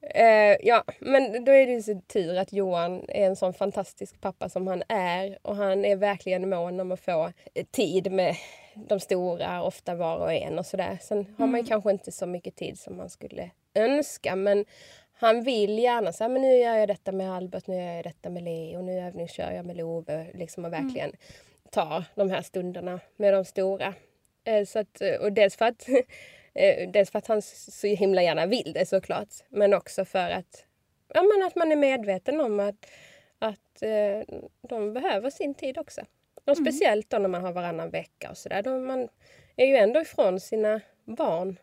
[0.00, 4.20] eh, ja, men då är det ju så tur att Johan är en sån fantastisk
[4.20, 5.38] pappa som han är.
[5.42, 8.36] Och han är verkligen mån om att få eh, tid med
[8.74, 10.98] de stora, ofta var och en och sådär.
[11.00, 14.36] Sen har man ju kanske inte så mycket tid som man skulle önska.
[14.36, 14.64] Men
[15.12, 18.30] han vill gärna säga men nu gör jag detta med Albert, nu gör jag detta
[18.30, 20.26] med Leo, nu övningskör jag med Love.
[20.34, 21.12] Liksom och verkligen
[21.70, 23.94] tar de här stunderna med de stora.
[24.44, 25.86] Eh, Så att, eh, och dels för att
[26.92, 29.28] dels för att han så himla gärna vill det såklart.
[29.48, 30.64] Men också för att,
[31.14, 32.86] ja, men att man är medveten om att,
[33.38, 34.36] att eh,
[34.68, 36.00] de behöver sin tid också.
[36.44, 38.78] Och speciellt då när man har varannan vecka och sådär.
[38.78, 39.08] Man
[39.56, 41.58] är ju ändå ifrån sina barn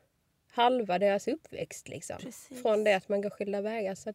[0.52, 1.88] halva deras uppväxt.
[1.88, 2.18] Liksom.
[2.18, 2.62] Precis.
[2.62, 3.96] Från det att man går skilda vägar.
[3.96, 4.14] Så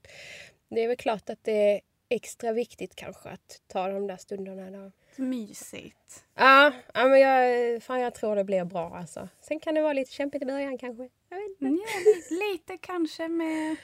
[0.69, 1.81] det är väl klart att det
[2.15, 4.71] extra viktigt kanske att ta de där stunderna.
[4.71, 4.91] Då.
[5.23, 6.25] Mysigt.
[6.35, 9.29] Ja, ja men jag, fan, jag tror det blir bra alltså.
[9.41, 11.09] Sen kan det vara lite kämpigt i början kanske.
[11.29, 11.65] Jag vet inte.
[11.65, 13.77] Ja, li- lite kanske med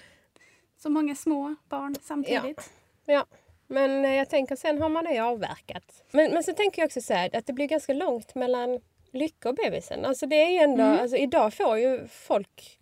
[0.78, 2.70] så många små barn samtidigt.
[3.04, 3.26] Ja,
[3.66, 6.04] men eh, jag tänker sen har man det avverkat.
[6.10, 8.80] Men, men så tänker jag också så här att det blir ganska långt mellan
[9.12, 10.04] Lycka och bebisen.
[10.04, 12.78] Alltså det är ju ändå, alltså idag får ju folk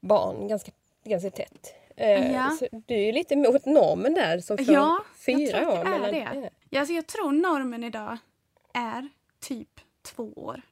[0.00, 0.72] barn ganska,
[1.04, 1.74] ganska tätt.
[1.96, 2.58] Eh, Ja.
[2.86, 5.86] du är ju lite mot normen där som får Ja, jag fyra tror att år.
[5.86, 6.50] är mellan, det.
[6.70, 8.18] Ja, alltså jag tror normen idag
[8.74, 9.08] är
[9.40, 10.62] typ två år.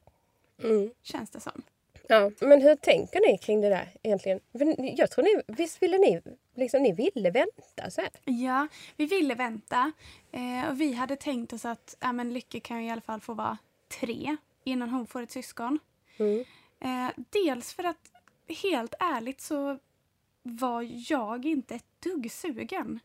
[0.62, 0.90] Mm.
[1.02, 1.62] Känns det som.
[2.08, 4.40] Ja, men hur tänker ni kring det där egentligen?
[4.52, 6.22] För Jag tror ni, visst ville ni,
[6.54, 8.10] liksom ni ville vänta så här?
[8.24, 9.92] Ja, vi ville vänta.
[10.32, 13.20] Eh, och vi hade tänkt oss att ja, men Lycke kan ju i alla fall
[13.20, 13.58] få vara
[14.00, 15.78] tre innan hon får ett syskon.
[16.18, 16.44] Mm.
[16.80, 18.10] Eh, dels för att
[18.62, 19.78] helt ärligt så
[20.42, 23.00] var jag inte ett dugg sugen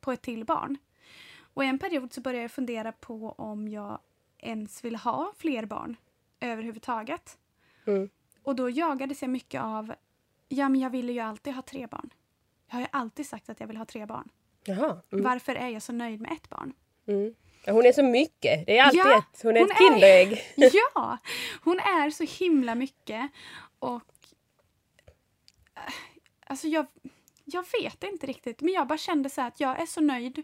[0.00, 0.78] på ett till barn.
[1.54, 3.98] Och en period så började jag fundera på om jag
[4.38, 5.96] ens ville ha fler barn
[6.40, 7.38] överhuvudtaget.
[7.86, 8.10] Mm.
[8.42, 9.94] Och då jagades jag mycket av,
[10.48, 12.10] ja men jag ville ju alltid ha tre barn.
[12.66, 14.28] Jag har ju alltid sagt att jag vill ha tre barn.
[14.64, 15.00] Jaha.
[15.12, 15.24] Mm.
[15.24, 16.72] Varför är jag så nöjd med ett barn?
[17.06, 17.34] Mm.
[17.66, 18.66] Hon är så mycket.
[18.66, 19.42] Det är alltid Ja, ett.
[19.42, 20.42] Hon är hon ett är- Kinderägg.
[20.94, 21.18] Ja,
[21.64, 23.30] hon är så himla mycket.
[23.78, 24.02] Och...
[26.46, 26.86] Alltså jag,
[27.44, 30.42] jag vet inte riktigt, men jag bara kände så här att jag är så nöjd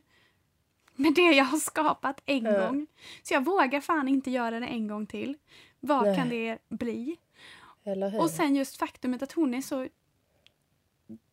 [0.95, 2.67] med det jag har skapat en Ja.
[2.67, 2.87] gång.
[3.23, 5.37] Så jag vågar fan inte göra det en gång till.
[5.81, 6.17] Vad Nej.
[6.17, 7.17] kan det bli?
[8.21, 9.89] Och sen just faktumet att hon är så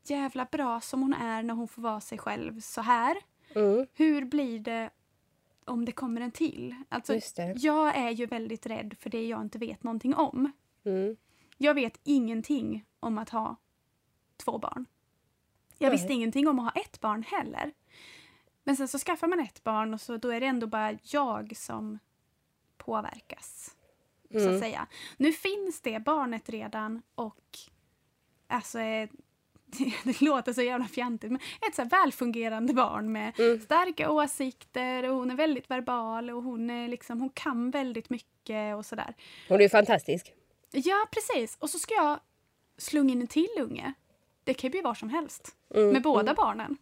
[0.03, 3.17] jävla bra som hon är när hon får vara sig själv så här.
[3.55, 3.87] mm.
[3.93, 4.89] Hur blir det
[5.65, 6.75] om det kommer en till?
[6.89, 7.13] Alltså,
[7.55, 10.51] jag är ju väldigt rädd för det jag inte vet någonting om.
[10.85, 11.17] Mm.
[11.57, 13.55] Jag vet ingenting om att ha
[14.37, 14.85] två barn.
[15.77, 15.97] Jag Nej.
[15.97, 17.73] visste ingenting om att ha ett barn heller.
[18.63, 21.57] Men sen så skaffar man ett barn och så då är det ändå bara jag
[21.57, 21.99] som
[22.77, 23.75] påverkas.
[24.31, 24.53] Så Mm.
[24.53, 24.87] att säga.
[25.17, 27.57] Nu finns det barnet redan och
[28.47, 29.09] alltså eh,
[30.03, 33.59] det låter så jävla fjantigt men ett så välfungerande barn med Mm.
[33.61, 38.75] starka åsikter och hon är väldigt verbal och hon, är liksom, hon kan väldigt mycket
[38.75, 39.13] och sådär.
[39.49, 40.33] Hon är ju fantastisk.
[40.71, 41.57] Ja, precis.
[41.59, 42.19] Och så ska jag
[42.77, 43.93] slunga in en till unge.
[44.47, 45.55] Det kan ju bli var som helst.
[45.75, 45.89] Mm.
[45.89, 46.77] Med båda barnen.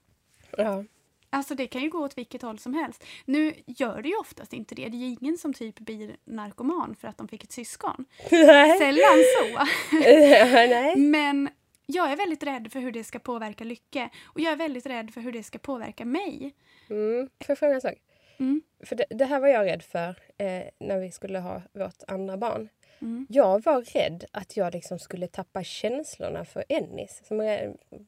[0.57, 0.83] Ja.
[1.29, 3.03] Alltså det kan ju gå åt vilket håll som helst.
[3.25, 4.89] Nu gör det ju oftast inte det.
[4.89, 8.05] Det är ju ingen som typ blir narkoman för att de fick ett syskon.
[8.31, 8.79] Nej.
[8.79, 9.65] Sällan så.
[9.97, 10.95] Nej.
[10.95, 11.49] Men
[11.85, 14.09] jag är väldigt rädd för hur det ska påverka Lycke.
[14.25, 16.55] Och jag är väldigt rädd för hur det ska påverka mig.
[16.89, 17.27] Mm.
[17.27, 17.95] Får jag fråga en sak?
[18.39, 18.61] Mm.
[18.83, 22.37] För det, det här var jag rädd för eh, när vi skulle ha vårt andra
[22.37, 22.69] barn.
[23.01, 23.27] Mm.
[23.29, 27.37] Jag var rädd att jag liksom skulle tappa känslorna för Ennis, som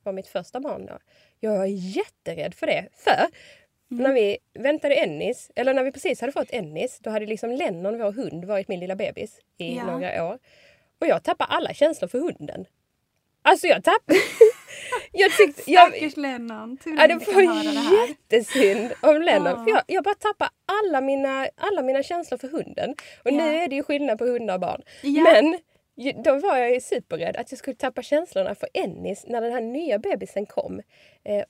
[0.04, 0.98] var mitt första barn då.
[1.40, 2.88] Jag var jätterädd för det.
[2.96, 3.28] För
[3.90, 7.98] när vi väntade Ennis, eller när vi precis hade fått Ennis, då hade liksom Lennon,
[8.00, 9.86] vår hund, varit min lilla bebis i Ja.
[9.86, 10.40] några år.
[11.00, 12.66] Och jag tappade alla känslor för hunden.
[13.42, 14.20] Alltså jag tappade...
[15.12, 15.72] jag tyckte...
[15.72, 16.78] Jag, Stackars Lennon.
[16.78, 19.48] Tur Ja, att det vi kan höra var det jättesynd om Lennon.
[19.48, 19.64] Ja.
[19.64, 22.90] För jag, jag bara tappade alla mina, alla mina känslor för hunden.
[23.26, 23.36] Och Ja.
[23.46, 24.82] nu är det ju skillnad på hundar och barn.
[25.02, 25.24] Ja.
[25.24, 25.60] Men
[26.24, 29.62] då var jag ju superrädd att jag skulle tappa känslorna för Ennis när den här
[29.62, 30.82] nya bebisen kom.
[31.26, 31.44] Eh,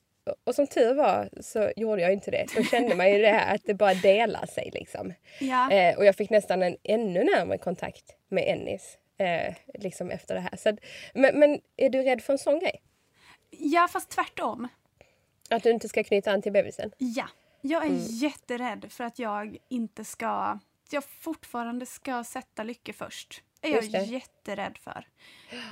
[0.46, 2.46] och- som tur var så gjorde jag inte det.
[2.56, 5.14] Då kände man ju det här att det bara delar sig liksom.
[5.40, 5.72] Ja.
[5.72, 8.98] Eh, och jag fick nästan en ännu närmare kontakt med Ennis.
[9.20, 10.56] Eh, liksom efter det här.
[10.58, 10.78] Så
[11.14, 12.82] men, men är du rädd för en sån grej?
[13.60, 14.68] Ja, fast tvärtom.
[15.50, 16.92] Att du inte ska knyta an till bebisen?
[16.98, 17.28] Ja.
[17.62, 18.02] Jag är Mm.
[18.06, 20.60] jätterädd för att jag inte ska...
[20.90, 23.44] Jag fortfarande ska sätta Lycke först.
[23.62, 24.04] är jag det.
[24.04, 25.08] jätterädd för.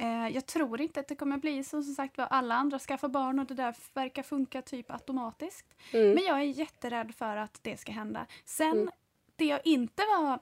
[0.02, 3.08] Eh, jag tror inte att det kommer bli så som sagt var alla andra skaffar
[3.08, 5.66] barn och det där verkar funka typ automatiskt.
[5.94, 6.12] Mm.
[6.12, 8.26] Men jag är jätterädd för att det ska hända.
[8.46, 8.90] Sen, Mm.
[9.36, 10.40] det jag inte var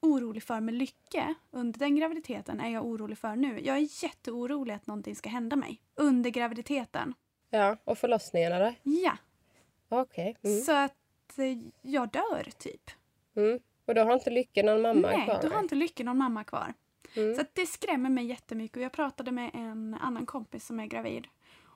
[0.00, 3.60] orolig för med Lycke under den graviditeten är jag orolig för nu.
[3.60, 7.14] Jag är jätteorolig att någonting ska hända mig under graviditeten.
[7.50, 8.74] Ja, och förlossningen eller?
[8.82, 9.16] Ja,
[9.88, 10.36] Okej.
[10.42, 10.60] Mm.
[10.60, 12.90] så att eh, jag dör typ.
[13.36, 13.60] Mm.
[13.86, 15.38] Och då har inte Lycke någon mamma Nej, kvar?
[15.42, 16.74] då har inte Lycke någon mamma kvar.
[17.16, 17.34] Mm.
[17.34, 18.76] Så det skrämmer mig jättemycket.
[18.76, 21.26] Och jag pratade med en annan kompis som är gravid.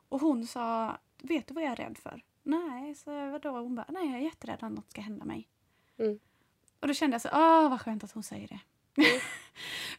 [0.09, 2.23] Och hon sa, vet du vad jag är rädd för?
[2.43, 3.51] Nej, så vadå?
[3.51, 5.49] Hon bara, nej jag är jätterädd att något ska hända mig.
[5.99, 6.19] Mm.
[6.81, 8.61] Och då kände jag så, åh vad skönt att hon säger det.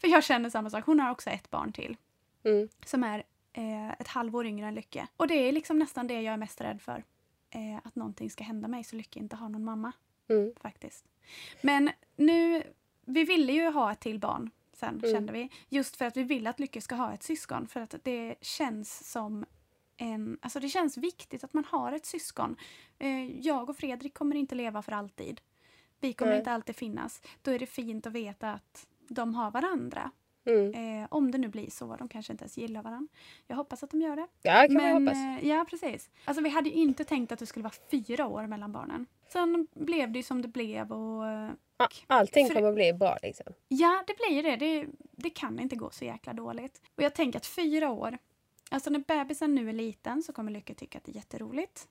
[0.02, 0.86] för jag känner samma sak.
[0.86, 1.98] Hon har också ett barn till.
[2.44, 2.70] Mm.
[2.86, 3.24] Som är
[3.54, 5.08] eh, ett halvår yngre än Lycke.
[5.18, 7.04] Och det är liksom nästan det jag är mest rädd för.
[7.50, 9.92] Eh, att någonting ska hända mig så Lycke inte har någon mamma
[10.30, 10.54] Mm.
[10.62, 11.06] faktiskt.
[11.62, 12.64] Men nu,
[13.06, 15.12] vi ville ju ha ett till barn sen Mm.
[15.12, 15.50] kände vi.
[15.70, 19.12] Just för att vi vill att Lycke ska ha ett syskon för att det känns
[19.12, 19.46] som
[19.98, 22.56] en, alltså det känns viktigt att man har ett syskon.
[23.00, 25.42] Eh, jag och Fredrik kommer inte leva för alltid.
[26.02, 26.40] Vi kommer Nej.
[26.40, 27.22] inte alltid finnas.
[27.42, 30.12] Då är det fint att veta att de har varandra.
[30.46, 31.02] Mm.
[31.04, 31.96] Eh, om det nu blir så.
[31.96, 33.08] De kanske inte ens gillar varandra.
[33.48, 34.28] Jag hoppas att de gör det.
[34.42, 35.18] Ja, kan Men, hoppas.
[35.18, 36.10] eh, ja, precis.
[36.26, 39.06] Alltså, vi hade ju inte tänkt att det skulle vara fyra år mellan barnen.
[39.30, 41.24] Sen blev det ju som det blev och
[41.78, 43.46] A- Allting för- kommer att bli bra liksom.
[43.68, 44.56] ja, det blir det.
[44.56, 44.88] det.
[45.12, 46.82] Det kan inte gå så jäkla dåligt.
[46.96, 48.18] Och jag tänker att fyra år,
[48.70, 51.88] alltså när bebisen nu är liten så kommer Lycka tycka att det är jätteroligt.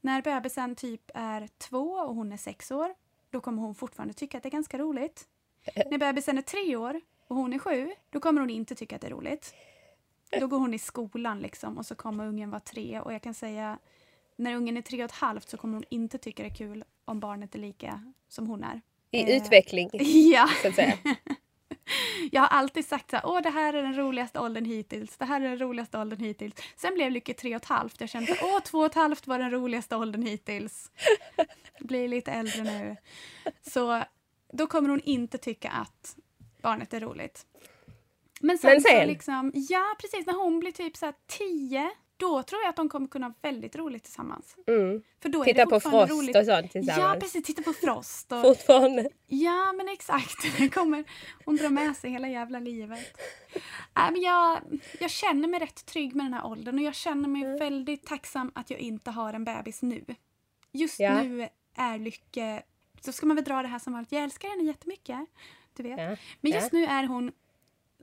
[0.00, 2.94] När bebisen typ är två och hon är sex år,
[3.30, 5.28] då kommer hon fortfarande tycka att det är ganska roligt.
[5.90, 9.00] När bebisen är tre år, och hon är sju, då kommer hon inte tycka att
[9.02, 9.54] det är roligt.
[10.40, 13.34] Då går hon i skolan liksom och så kommer ungen vara tre och jag kan
[13.34, 13.78] säga
[14.36, 16.84] när ungen är tre och ett halvt så kommer hon inte tycka det är kul
[17.04, 18.80] om barnet är lika som hon är.
[19.10, 19.90] I Eh, utveckling,
[20.32, 20.48] Ja.
[20.62, 20.98] så att säga.
[22.32, 25.24] Jag har alltid sagt så här, åh det här är den roligaste åldern hittills, det
[25.24, 26.54] här är den roligaste åldern hittills.
[26.76, 28.94] Sen blev Lycke tre och ett halvt, jag kände så här, åh två och ett
[28.94, 30.90] halvt var den roligaste åldern hittills.
[31.80, 32.96] Blir lite äldre nu.
[33.62, 34.04] Så
[34.52, 36.16] då kommer hon inte tycka att
[36.62, 37.46] barnet är roligt.
[38.40, 39.00] Men sen, Men sen?
[39.00, 42.76] så liksom, ja precis, när hon blir typ så här tio, då tror jag att
[42.76, 44.56] de kommer kunna ha väldigt roligt tillsammans.
[44.66, 45.02] Mm.
[45.22, 46.36] För då är Titta det på Frost roligt.
[46.36, 47.20] och sånt Ja tillsammans.
[47.20, 48.32] precis, titta på Frost.
[48.32, 49.08] Och, Fortfarande.
[49.26, 50.36] Ja, men exakt.
[50.58, 51.04] Det kommer
[51.44, 53.20] hon drar med sig hela jävla livet.
[53.96, 54.60] Äh, men jag,
[55.00, 57.58] jag känner mig rätt trygg med den här åldern och jag känner mig Mm.
[57.58, 60.04] väldigt tacksam att jag inte har en bebis nu.
[60.72, 61.22] Just Ja.
[61.22, 62.62] nu är Lycke...
[63.00, 64.12] Så ska man väl dra det här som vanligt.
[64.12, 65.18] Jag älskar henne jättemycket.
[65.76, 66.00] Du vet.
[66.00, 66.16] Ja.
[66.40, 66.78] Men just ja.
[66.78, 67.32] nu är hon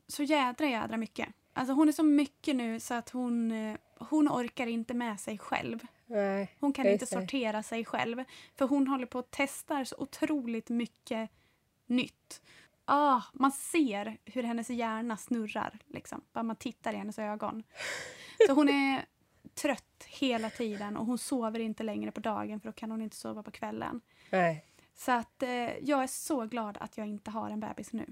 [0.07, 1.29] så jädra jädra mycket.
[1.53, 5.37] Alltså hon är så mycket nu så att hon, eh, hon orkar inte med sig
[5.37, 5.79] själv.
[6.05, 6.55] Nej.
[6.59, 8.23] Hon kan inte sortera sig själv.
[8.55, 11.29] För hon håller på att testa så otroligt mycket
[11.85, 12.41] nytt.
[12.85, 15.79] Ah, man ser hur hennes hjärna snurrar.
[15.87, 16.21] Liksom.
[16.33, 17.63] Bara man tittar i hennes ögon.
[18.47, 19.05] Så hon är
[19.61, 23.15] trött hela tiden och hon sover inte längre på dagen för då kan hon inte
[23.15, 24.01] sova på kvällen.
[24.29, 24.65] Nej.
[24.95, 28.05] Så att eh, jag är så glad att jag inte har en bebis nu.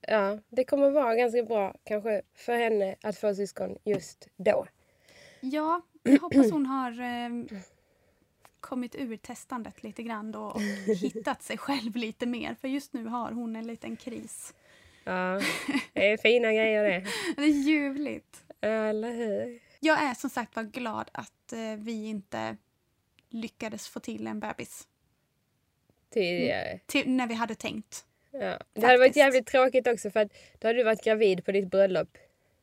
[0.00, 4.66] Ja, det kommer vara ganska bra kanske för henne att få syskon just då.
[5.40, 7.60] Ja, jag hoppas hon har eh,
[8.60, 10.60] kommit ur testandet lite grann då och
[11.00, 12.54] hittat sig själv lite mer.
[12.60, 14.54] För just nu har hon en liten kris.
[15.04, 15.40] Ja,
[15.92, 17.06] det är fina grejer det.
[17.36, 18.44] Det är ljuvligt.
[18.60, 19.60] Eller hur?
[19.80, 22.56] Jag är som sagt var glad att eh, vi inte
[23.28, 24.88] lyckades få till en bebis
[26.10, 26.80] Tidigare.
[26.86, 28.04] till, när vi hade tänkt.
[28.30, 28.58] Ja.
[28.72, 31.70] Det hade varit jävligt tråkigt också för att då hade du varit gravid på ditt
[31.70, 32.18] bröllop.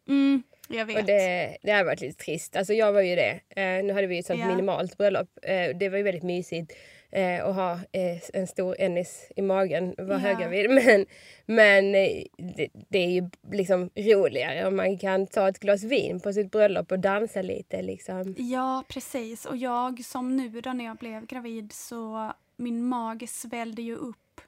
[0.07, 0.97] Mm, jag vet.
[0.97, 2.55] Och det, det hade varit lite trist.
[2.55, 3.39] Alltså jag var ju det.
[3.49, 4.47] Eh, nu hade vi ett sånt Ja.
[4.47, 5.29] minimalt bröllop.
[5.41, 6.73] Eh, det var ju väldigt mysigt
[7.11, 10.27] eh, att ha eh, en stor Ennis i magen och vara Ja.
[10.27, 10.69] höggravid.
[10.85, 11.05] Men,
[11.45, 12.23] men eh,
[12.55, 16.51] det, det är ju liksom roligare om man kan ta ett glas vin på sitt
[16.51, 18.35] bröllop och dansa lite liksom.
[18.37, 19.45] Ja, precis.
[19.45, 24.41] Och jag som nu då när jag blev gravid så min mage svällde ju upp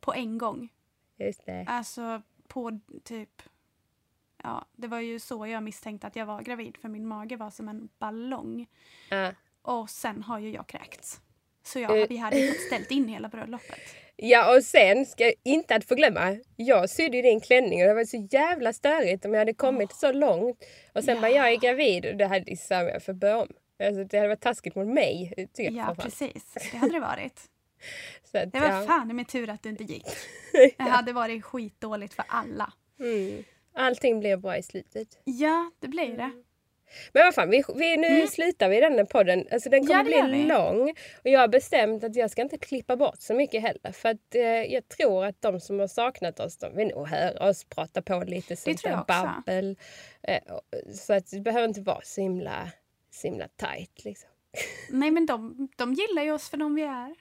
[0.00, 0.68] på en gång.
[1.18, 1.64] Just det.
[1.68, 3.28] Alltså på typ...
[4.42, 7.50] Ja, det var ju så jag misstänkte att jag var gravid för min mage var
[7.50, 8.66] som en ballong.
[9.10, 9.32] Ja.
[9.62, 11.20] Och sen har ju jag kräkts.
[11.62, 12.06] Så jag, Eh.
[12.08, 13.80] vi hade ju fått ställt in hela bröllopet.
[14.16, 17.94] Ja och sen ska jag inte att förglömma, jag sydde ju din klänning och det
[17.94, 20.64] var så jävla störigt om jag hade kommit så långt.
[20.94, 21.20] Och sen Ja.
[21.20, 23.48] bara jag är gravid och det hade jag för börja om.
[23.84, 25.34] Alltså, det hade varit taskigt mot mig.
[25.54, 26.02] Tycker jag Ja, framförallt.
[26.18, 26.70] precis.
[26.72, 27.40] Det hade det varit.
[28.32, 28.82] Så att, Det var ja.
[28.86, 30.06] fan med tur att det inte gick.
[30.76, 32.72] Det hade varit skitdåligt för alla.
[33.00, 33.44] Mm.
[33.78, 35.08] Allting blev bra i slutet.
[35.24, 36.30] Ja, det blir det.
[37.12, 39.46] Men vad fan, vi, vi, nu slutar vi den här podden.
[39.52, 40.18] Alltså den kommer Mm.
[40.18, 40.90] Ja, bli lång.
[41.24, 43.92] Och jag har bestämt att jag ska inte klippa bort så mycket heller.
[43.92, 47.48] För att eh, jag tror att de som har saknat oss, de vill nog höra
[47.48, 49.76] oss prata på lite sånt där babbel.
[50.22, 50.40] Eh,
[50.94, 52.70] så att det behöver inte vara så himla,
[53.10, 54.30] så himla tajt liksom.
[54.90, 57.14] Nej, men de, de gillar ju oss för de vi är.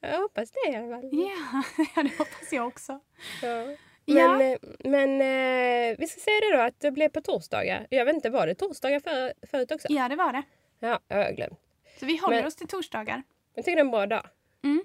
[0.00, 1.10] Jag hoppas det i alla fall.
[1.12, 1.62] Ja,
[1.96, 3.00] ja, det hoppas jag också.
[3.42, 3.76] Ja.
[4.04, 4.36] Ja.
[4.38, 5.10] Men, eh, men
[5.90, 7.86] eh, vi ska säga det då att det blev på torsdagar.
[7.90, 9.86] Jag vet inte, var det torsdagar för, förut också?
[9.90, 10.42] Ja, det var det.
[10.78, 11.58] Ja, jag har glömt.
[12.00, 13.22] Så vi håller Men- oss till torsdagar.
[13.54, 14.26] Jag tycker det är en bra dag.
[14.64, 14.84] Mm.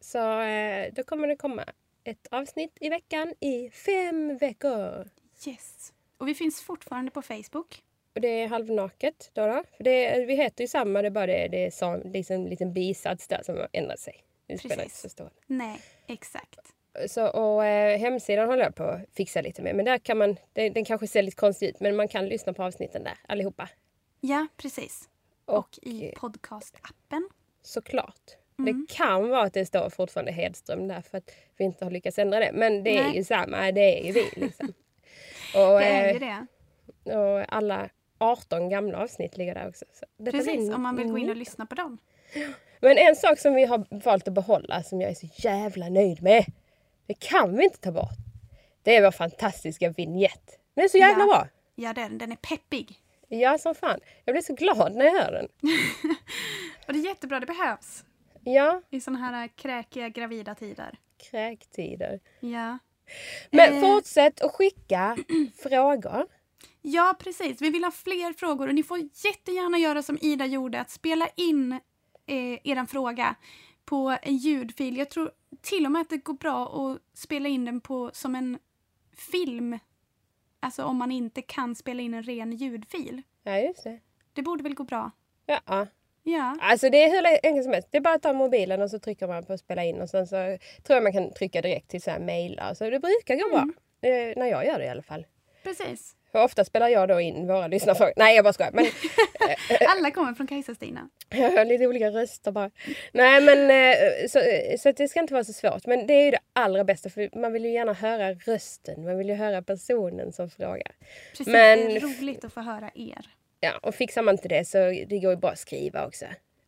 [0.00, 1.64] Så eh, då kommer det komma
[2.04, 5.08] ett avsnitt i veckan i fem veckor.
[5.46, 5.92] Yes.
[6.18, 7.82] Och vi finns fortfarande på Facebook.
[8.14, 9.46] Och det är halvnaket då.
[9.46, 9.64] då.
[9.76, 12.44] För det, vi heter ju samma, det är bara det, det är så, liksom en
[12.44, 14.24] liten bisats där som har ändrat sig.
[14.46, 15.30] Det spelar inte så stor.
[15.46, 16.60] Nej, exakt.
[17.08, 19.74] Så, och eh, Hemsidan håller jag på att fixa lite med.
[19.76, 22.52] Men där kan man, det, den kanske ser lite konstig ut men man kan lyssna
[22.52, 23.68] på avsnitten där allihopa.
[24.20, 25.08] Ja, precis.
[25.44, 27.28] Och, Och, i eh, podcastappen.
[27.62, 28.36] Såklart.
[28.58, 28.86] Mm.
[28.86, 32.18] Det kan vara att det står fortfarande Hedström där för att vi inte har lyckats
[32.18, 32.50] ändra det.
[32.52, 33.16] Men det är Nej.
[33.16, 34.68] ju samma, det är ju vi liksom.
[35.54, 36.46] och, Det är eh, ju det.
[37.16, 37.88] och alla
[38.18, 39.84] 18 gamla avsnitt ligger där också.
[40.30, 41.98] Precis, om man vill gå in och lyssna på dem.
[42.80, 46.22] Men en sak som vi har valt att behålla som jag är så jävla nöjd
[46.22, 46.44] med.
[47.06, 48.16] Det kan vi inte ta bort.
[48.82, 50.58] Det är vår fantastiska vignett.
[50.74, 51.26] Den är så jävla Ja.
[51.26, 51.48] bra.
[51.74, 52.98] Ja, den, den är peppig.
[53.28, 54.00] Ja, som fan.
[54.24, 55.48] Jag blir så glad när jag hör den.
[56.86, 58.04] Och det är jättebra, det behövs.
[58.44, 60.98] Ja, I såna här kräkiga gravida tider.
[61.30, 62.20] kräktider.
[62.40, 62.78] Ja.
[63.50, 63.80] Men Eh.
[63.80, 65.16] fortsätt att skicka
[65.62, 66.26] frågor.
[66.82, 67.60] Ja, precis.
[67.62, 71.28] Vi vill ha fler frågor och ni får jättegärna göra som Ida gjorde, att spela
[71.36, 71.72] in
[72.26, 73.34] eh, er fråga
[73.92, 74.96] på en ljudfil.
[74.96, 78.34] Jag tror till och med att det går bra att spela in den på som
[78.34, 78.58] en
[79.32, 79.78] film,
[80.60, 83.22] alltså om man inte kan spela in en ren ljudfil.
[83.42, 84.00] Ja, just det.
[84.32, 85.10] Det borde väl gå bra?
[85.46, 85.86] Ja.
[86.22, 86.58] Ja.
[86.60, 87.88] Alltså det är hur enkelt som helst.
[87.90, 90.26] Det är bara att ta mobilen och så trycker man på spela in och sen
[90.26, 90.36] så
[90.82, 92.74] tror jag man kan trycka direkt till så här mailar.
[92.74, 93.68] Så det brukar gå bra.
[94.10, 95.26] Eh, när jag gör det i alla fall.
[95.62, 96.16] Precis.
[96.32, 98.12] För ofta spelar jag då in våra lyssnarfrågor.
[98.16, 98.72] Nej jag bara skojar.
[98.72, 98.86] Men
[99.88, 101.08] Alla kommer från Kajsa-Stina.
[101.28, 102.70] jag har lite olika röster bara.
[103.12, 103.96] Nej men eh,
[104.28, 104.40] så,
[104.78, 105.86] så det ska inte vara så svårt.
[105.86, 109.04] Men det är ju det allra bästa för man vill ju gärna höra rösten.
[109.04, 110.92] Man vill ju höra personen som frågar.
[111.30, 113.26] Precis, Men- det är roligt att få höra er.
[113.60, 116.24] Ja, och fixar man inte det så det går ju bra att skriva också.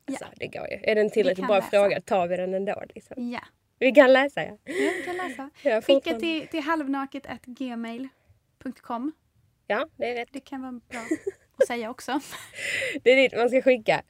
[0.09, 0.77] Alltså, det går ju.
[0.83, 1.69] Är det en tillräckligt bra läsa.
[1.71, 2.83] fråga tar vi den ändå.
[2.95, 3.33] Liksom.
[3.33, 3.41] Ja,
[3.79, 4.59] Vi kan läsa ja.
[4.65, 5.51] ja vi kan läsa.
[5.63, 9.13] Ja, Skicka till, till halvnaket.gmail.com.
[9.67, 10.29] Ja, det är rätt.
[10.33, 11.01] Det kan vara bra
[11.61, 12.21] att säga också.
[13.03, 14.03] Det är dit man ska skicka.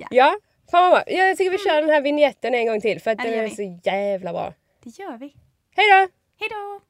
[0.00, 0.38] Ja, Ja,
[0.70, 1.02] fan vad bra.
[1.14, 3.44] Jag tycker vi kör den här vignetten en gång till för att Ja, det den
[3.44, 3.56] är vi.
[3.56, 4.54] så jävla bra.
[4.84, 5.34] det gör vi.
[5.76, 6.08] Hej då!
[6.40, 6.80] Hej då!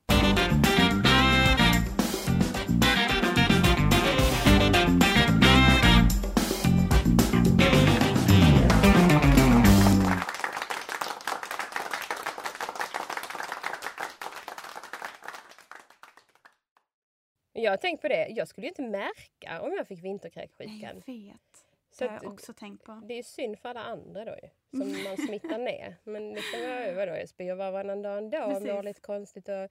[17.63, 20.81] Jag har tänkt på det, jag skulle ju inte märka om jag fick Nej, vinterkräksjukan.
[20.81, 21.65] jag vet.
[21.91, 23.03] Så Det har jag också tänkt på.
[23.09, 24.49] Det är synd för alla andra då ju,
[24.79, 25.97] som man smittar ner.
[26.05, 29.69] Men liksom, vad- vadå, jag spyr varannan dag ändå och mår lite konstigt och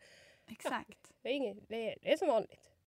[0.51, 1.11] Exakt.
[1.21, 2.71] det är, inget, det är, det är som vanligt.